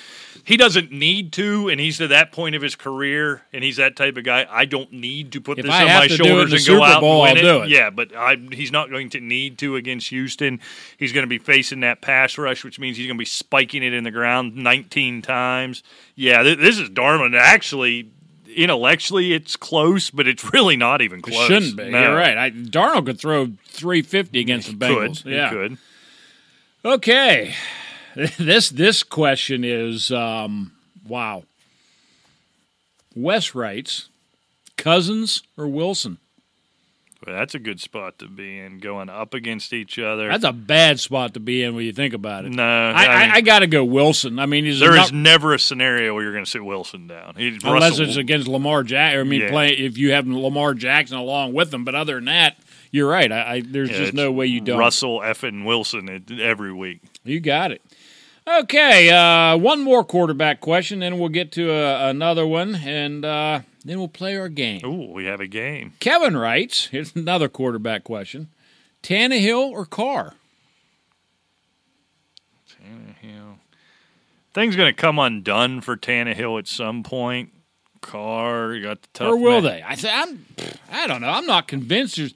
[0.44, 3.94] he doesn't need to, and he's to that point of his career, and he's that
[3.94, 4.44] type of guy.
[4.50, 6.52] I don't need to put If this I on my to do it in shoulders
[6.52, 7.58] and Super go out Bowl, and win I'll it.
[7.58, 7.68] do it.
[7.68, 10.58] Yeah, but I, he's not going to need to against Houston.
[10.96, 13.84] He's going to be facing that pass rush, which means he's going to be spiking
[13.84, 15.84] it in the ground 19 times.
[16.16, 17.38] Yeah, th- this is Darnold.
[17.38, 18.10] Actually,
[18.58, 21.44] intellectually, it's close, but it's really not even close.
[21.44, 21.90] It shouldn't be.
[21.90, 22.00] No.
[22.00, 22.36] You're right.
[22.36, 25.10] I, Darnold could throw 350 against the Could.
[25.12, 25.22] Bengals.
[25.24, 25.78] He could.
[26.84, 27.54] Okay.
[28.36, 30.72] This this question is um,
[31.06, 31.44] wow.
[33.14, 34.08] Wes writes,
[34.76, 36.18] Cousins or Wilson?
[37.26, 40.28] Well, that's a good spot to be in, going up against each other.
[40.28, 42.52] That's a bad spot to be in when you think about it.
[42.52, 44.38] no, I, I, I, mean, I got to go Wilson.
[44.38, 47.08] I mean, he's there not, is never a scenario where you're going to sit Wilson
[47.08, 47.34] down.
[47.36, 49.20] He's unless Russell, it's against Lamar Jackson.
[49.20, 49.50] I mean, Yeah.
[49.50, 51.84] play if you have Lamar Jackson along with him.
[51.84, 52.56] But other than that,
[52.92, 53.30] you're right.
[53.32, 54.78] I, I there's yeah, just no way you don't.
[54.78, 57.00] Russell effing Wilson every week.
[57.24, 57.82] You got it.
[58.46, 63.60] Okay, uh, one more quarterback question, then we'll get to uh, another one, and uh,
[63.84, 64.84] then we'll play our game.
[64.84, 65.92] Ooh, we have a game.
[66.00, 68.48] Kevin writes, here's another quarterback question.
[69.02, 70.34] Tannehill or Carr?
[72.68, 73.58] Tannehill.
[74.54, 77.50] Things going to come undone for Tannehill at some point.
[78.00, 79.28] Carr, you got the tough.
[79.28, 79.84] or will man- they?
[79.86, 80.46] I th- I'm,
[80.90, 81.28] I don't know.
[81.28, 82.16] I'm not convinced.
[82.16, 82.34] There's,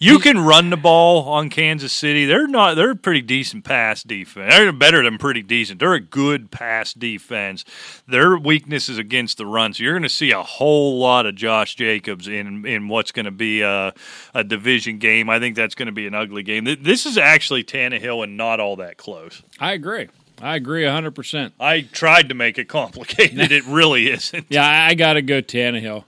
[0.00, 2.24] You can run the ball on Kansas City.
[2.24, 2.74] They're not.
[2.74, 4.54] They're a pretty decent pass defense.
[4.54, 5.80] They're better than pretty decent.
[5.80, 7.64] They're a good pass defense.
[8.06, 9.74] Their weakness is against the run.
[9.74, 13.24] So you're going to see a whole lot of Josh Jacobs in in what's going
[13.24, 13.92] to be a,
[14.34, 15.28] a division game.
[15.28, 16.64] I think that's going to be an ugly game.
[16.64, 19.42] This is actually Tannehill and not all that close.
[19.58, 20.08] I agree.
[20.40, 21.52] I agree 100%.
[21.58, 23.50] I tried to make it complicated.
[23.52, 24.46] it really isn't.
[24.48, 26.04] Yeah, I, I got to go Tannehill.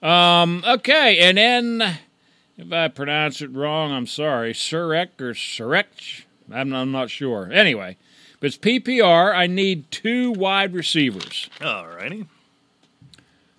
[0.00, 1.98] Um, okay, and then
[2.56, 4.52] if I pronounce it wrong, I'm sorry.
[4.52, 6.24] Surek or Surek?
[6.50, 7.50] I'm, I'm not sure.
[7.52, 7.96] Anyway,
[8.40, 9.34] but it's PPR.
[9.34, 12.26] I need two wide receivers All righty.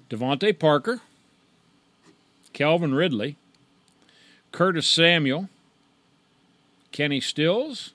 [0.09, 0.99] DeVante Parker,
[2.51, 3.35] Calvin Ridley,
[4.51, 5.49] Curtis Samuel,
[6.91, 7.93] Kenny Stills,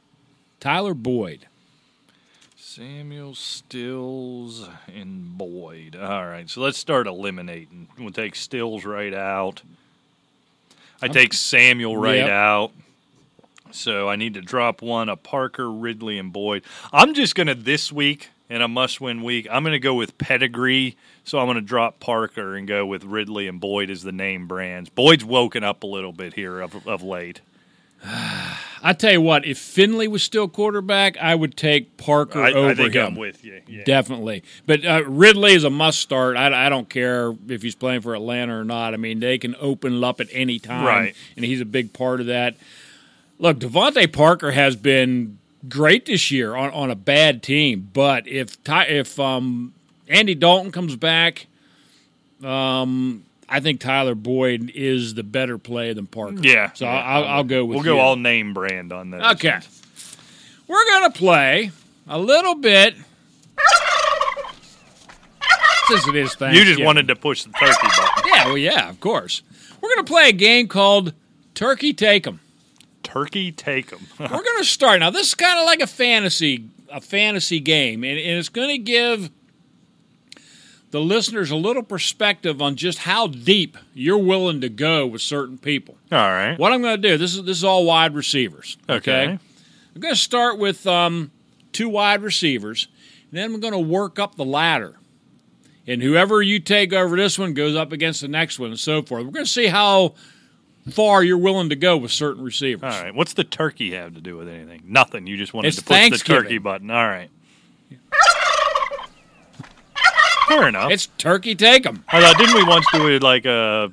[0.59, 1.47] Tyler Boyd.
[2.57, 5.95] Samuel Stills and Boyd.
[5.97, 7.89] All right, so let's start eliminating.
[7.99, 9.63] We'll take Stills right out.
[11.01, 12.31] I take Samuel right Yep.
[12.31, 12.73] out.
[13.71, 16.63] So I need to drop one a Parker, Ridley, and Boyd.
[16.93, 19.95] I'm just going to this week in a must win week, I'm going to go
[19.95, 20.97] with pedigree.
[21.25, 24.47] So I'm going to drop Parker and go with Ridley and Boyd as the name
[24.49, 24.89] brands.
[24.89, 27.43] Boyd's woken up a little bit here of, of late.
[28.05, 32.69] I tell you what, if Finley was still quarterback, I would take Parker I, over
[32.71, 33.07] I think him.
[33.07, 33.61] I'm with you.
[33.67, 33.83] Yeah.
[33.85, 34.45] Definitely.
[34.67, 36.37] But uh, Ridley is a must start.
[36.37, 38.95] I, I don't care if he's playing for Atlanta or not.
[38.95, 41.17] I mean, they can open up at any time, Right.
[41.37, 42.55] and he's a big part of that.
[43.41, 45.39] Look, DeVante Parker has been
[45.69, 49.75] great this year on, on a bad team, but if if um,
[50.09, 51.47] Andy Dalton comes back,
[52.45, 56.39] um, I think Tyler Boyd is the better play than Parker.
[56.41, 56.73] Yeah.
[56.75, 56.93] So yeah.
[57.01, 58.01] I'll, I'll go with We'll go you.
[58.01, 59.23] all name brand on this.
[59.35, 59.59] Okay.
[60.67, 61.71] We're going to play
[62.07, 62.95] a little bit.
[65.89, 68.31] Since it is You just wanted to push the turkey button.
[68.35, 69.41] Yeah, well, yeah, of course.
[69.81, 71.15] We're going to play a game called
[71.55, 72.41] Turkey Take 'em.
[73.03, 74.01] Turkey take 'em.
[74.21, 75.09] We're going to start now.
[75.09, 78.77] This is kind of like a fantasy, a fantasy game, and, and it's going to
[78.79, 79.31] give
[80.91, 85.59] the listeners a little perspective on just how deep you're willing to go with certain
[85.59, 85.97] people.
[86.11, 86.59] All right.
[86.59, 88.77] What I'm going to do this is this is all wide receivers.
[88.89, 89.39] Okay, Okay.
[89.95, 91.31] I'm going to start with um,
[91.73, 92.89] two wide receivers,
[93.31, 94.95] and then I'm going to work up the ladder.
[95.87, 99.03] And whoever you take over this one goes up against the next one, and so
[99.03, 99.25] forth.
[99.25, 100.15] We're going to see how
[100.91, 102.95] far you're willing to go with certain receivers.
[102.95, 103.15] All right.
[103.15, 104.83] What's the turkey have to do with anything?
[104.87, 105.27] Nothing.
[105.27, 106.91] You just wanted It's to push the turkey button.
[106.91, 107.31] All right.
[110.49, 110.91] Fair enough.
[110.91, 112.05] It's turkey take 'em.
[112.09, 113.93] I thought, didn't we once do it like a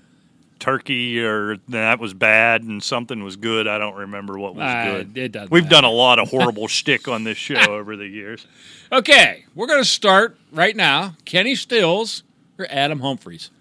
[0.60, 3.68] turkey or that was bad and something was good?
[3.68, 5.18] I don't remember what was Uh, good.
[5.18, 5.76] it doesn't We've matter.
[5.76, 8.48] done a lot of horrible shtick on this show over the years.
[8.92, 11.16] Okay, we're going to start right now.
[11.26, 12.24] Kenny Stills
[12.58, 13.52] or Adam Humphries.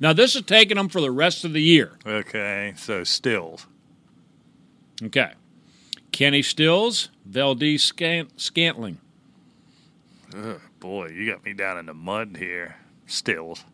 [0.00, 1.92] Now, this is taking them for the rest of the year.
[2.06, 3.66] Okay, so stills.
[5.02, 5.32] Okay.
[6.12, 8.98] Kenny Stills, Valdes Scant- Scantling.
[10.82, 12.74] Boy, you got me down in the mud here.
[13.06, 13.64] Stills.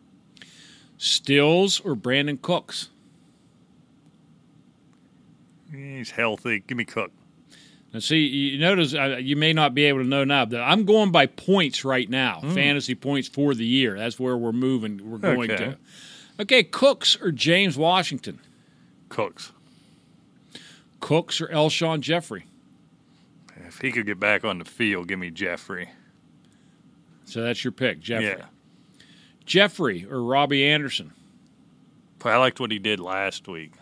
[0.99, 2.89] Stills or Brandin Cooks.
[5.73, 6.59] He's healthy.
[6.67, 7.11] Give me Cook.
[7.91, 10.85] Now, see, you notice uh, you may not be able to know now, but I'm
[10.85, 13.97] going by points right now, fantasy points for the year.
[13.97, 15.09] That's where we're moving.
[15.09, 15.65] We're going Okay.
[15.65, 15.77] to.
[16.41, 18.39] Okay, Cooks or James Washington.
[19.09, 19.51] Cooks.
[20.99, 22.45] Cooks or Alshon Jeffery.
[23.67, 25.89] If he could get back on the field, give me Jeffery.
[27.29, 28.25] So that's your pick, Jeffery.
[28.39, 28.45] Yeah.
[29.45, 31.13] Jeffery or Robby Anderson.
[32.25, 33.73] I liked what he did last week.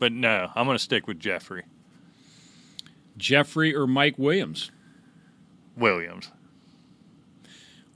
[0.00, 1.62] But no, I'm going to stick with Jeffery.
[3.16, 4.72] Jeffery or Mike Williams.
[5.76, 6.30] Williams.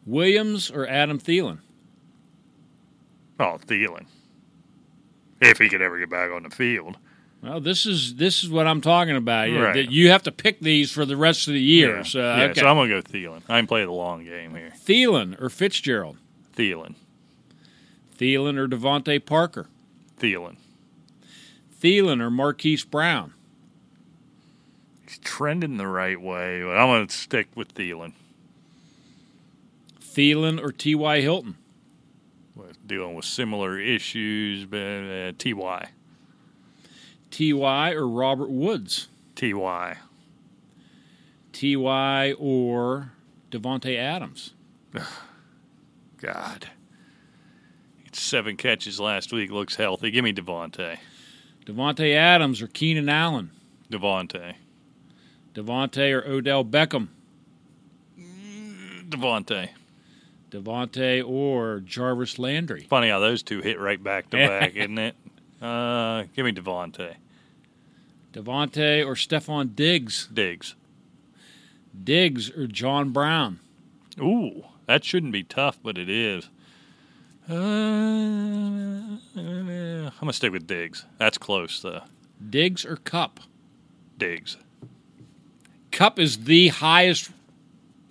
[0.06, 1.58] Williams or Adam Thielen.
[3.40, 4.06] Oh, Thielen.
[5.40, 6.96] If he could ever get back on the field.
[7.42, 9.48] Well, this is this is what I'm talking about.
[9.48, 9.90] You, Right.
[9.90, 11.96] you have to pick these for the rest of the year.
[11.98, 12.02] Yeah.
[12.02, 12.60] So, yeah, okay.
[12.60, 13.42] so I'm going to go Thielen.
[13.48, 14.72] I can play the long game here.
[14.76, 16.18] Thielen or Fitzgerald.
[16.54, 16.96] Thielen.
[18.18, 19.68] Thielen or DeVante Parker.
[20.18, 20.56] Thielen.
[21.80, 23.32] Thielen or Marquise Brown.
[25.06, 28.12] He's trending the right way, but I'm going to stick with Thielen.
[30.02, 31.20] Thielen or T.Y.
[31.22, 31.56] Hilton.
[32.54, 35.88] We're dealing with similar issues, but uh, Ty.
[37.30, 37.92] T.Y.
[37.92, 39.08] or Robert Woods.
[39.34, 39.98] Ty.
[41.52, 42.34] T.Y.
[42.38, 43.12] or
[43.50, 44.54] Davante Adams.
[46.18, 46.68] God.
[48.04, 49.50] It's seven catches last week.
[49.50, 50.10] Looks healthy.
[50.10, 50.98] Give me Davante.
[51.64, 53.50] Davante Adams or Keenan Allen.
[53.90, 54.54] Davante.
[55.54, 57.08] Davante or Odell Beckham.
[59.08, 59.70] Davante.
[60.50, 62.86] Davante or Jarvis Landry.
[62.88, 65.14] Funny how those two hit right back to back, isn't it?
[65.60, 67.14] Uh, give me Davante.
[68.32, 70.28] Davante or Stefon Diggs.
[70.32, 70.74] Diggs.
[72.04, 73.58] Diggs or John Brown.
[74.20, 76.48] Ooh, that shouldn't be tough, but it is.
[77.48, 79.20] Uh, I'm
[80.20, 81.04] gonna stick with Diggs.
[81.18, 82.02] That's close though.
[82.48, 83.40] Diggs or Kupp.
[84.18, 84.56] Diggs.
[85.90, 87.30] Kupp is the highest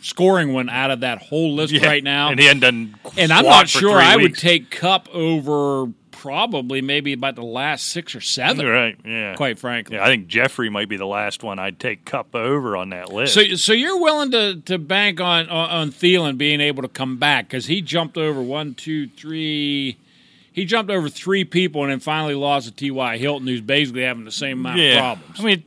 [0.01, 2.29] scoring one out of that whole list right now.
[2.31, 2.95] and he hadn't done.
[3.17, 8.13] And I'm not sure I would take Kupp over probably maybe about the last six
[8.13, 8.97] or seven, Right?
[9.05, 9.35] Yeah.
[9.35, 9.95] quite frankly.
[9.95, 13.13] Yeah, I think Jeffery might be the last one I'd take Kupp over on that
[13.13, 13.33] list.
[13.33, 17.47] So, so you're willing to, to bank on, on Thielen being able to come back
[17.47, 19.97] because he jumped over one, two, three.
[20.51, 23.17] He jumped over three people and then finally lost to T.Y.
[23.17, 25.13] Hilton, who's basically having the same amount yeah.
[25.13, 25.39] of problems.
[25.39, 25.63] I mean,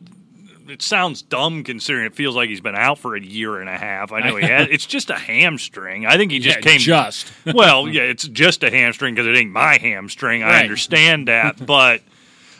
[0.73, 3.77] it sounds dumb considering it feels like he's been out for a year and a
[3.77, 4.11] half.
[4.13, 4.69] I know he has.
[4.71, 6.07] It's just a hamstring.
[6.07, 6.79] I think he just Yeah, came.
[6.81, 7.31] just.
[7.55, 10.43] well, yeah, it's just a hamstring because it ain't my hamstring.
[10.43, 12.03] I understand that, but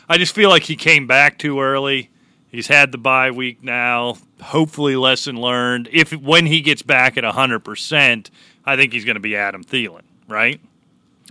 [0.07, 2.09] I just feel like he came back too early.
[2.49, 4.17] He's had the bye week now.
[4.41, 5.89] Hopefully, lesson learned.
[5.91, 8.29] If when he gets back at hundred percent,
[8.65, 10.61] I think he's going to be Adam Thielen, right?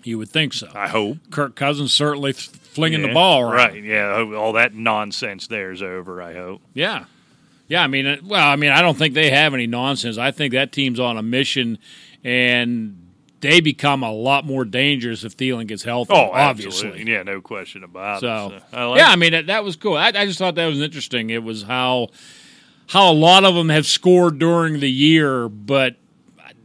[0.03, 0.69] You would think so.
[0.75, 1.19] I hope.
[1.31, 3.53] Kirk Cousins certainly th- flinging the ball around.
[3.55, 3.83] right?
[3.85, 6.21] Yeah, all that nonsense there is over.
[6.23, 6.63] I hope.
[6.75, 7.05] Yeah.
[7.69, 10.19] Yeah, I mean, uh, well, I mean, I don't think they have any nonsense.
[10.19, 11.79] I think that team's on a mission,
[12.23, 12.99] and
[13.41, 16.13] they become a lot more dangerous if Thielen gets healthy.
[16.15, 16.89] Oh, obviously.
[16.89, 17.13] absolutely.
[17.13, 18.63] Yeah, no question about So, it.
[18.71, 19.97] So, I like yeah, I mean, that, that was cool.
[19.97, 21.31] I, I just thought that was interesting.
[21.31, 22.09] It was how
[22.89, 25.97] how a lot of them have scored during the year, but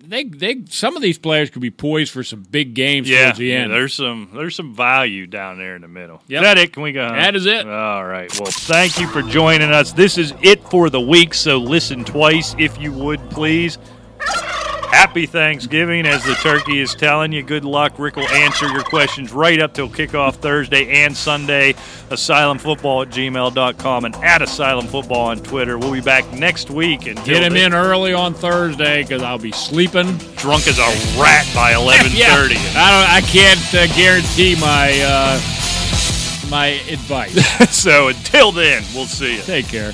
[0.08, 3.40] they they some of these players could be poised for some big games Yeah, towards
[3.40, 3.72] the yeah, end.
[3.72, 6.22] there's some there's some value down there in the middle.
[6.28, 6.42] Yep.
[6.42, 6.74] Is that it?
[6.74, 7.06] Can we go?
[7.08, 7.16] home?
[7.18, 7.68] That is it.
[7.68, 8.32] All right.
[8.40, 9.92] Well, thank you for joining us.
[9.94, 11.34] This is it for the week.
[11.34, 13.78] So listen twice if you would, please.
[14.92, 17.44] Happy Thanksgiving as the turkey is telling you.
[17.44, 18.00] Good luck.
[18.00, 21.74] Rick will answer your questions right up till kickoff Thursday and Sunday.
[22.10, 25.78] Asylumfootball at gmail.com and at Asylum Football on Twitter.
[25.78, 27.06] We'll be back next week.
[27.08, 30.18] and Get him then, in early on Thursday because I'll be sleeping.
[30.38, 32.14] drunk as a rat by 11.30.
[32.18, 33.10] Yeah, I don't.
[33.12, 35.40] I can't uh, guarantee my uh,
[36.50, 37.36] my advice.
[37.76, 39.42] so until then, we'll see you.
[39.44, 39.94] Take care.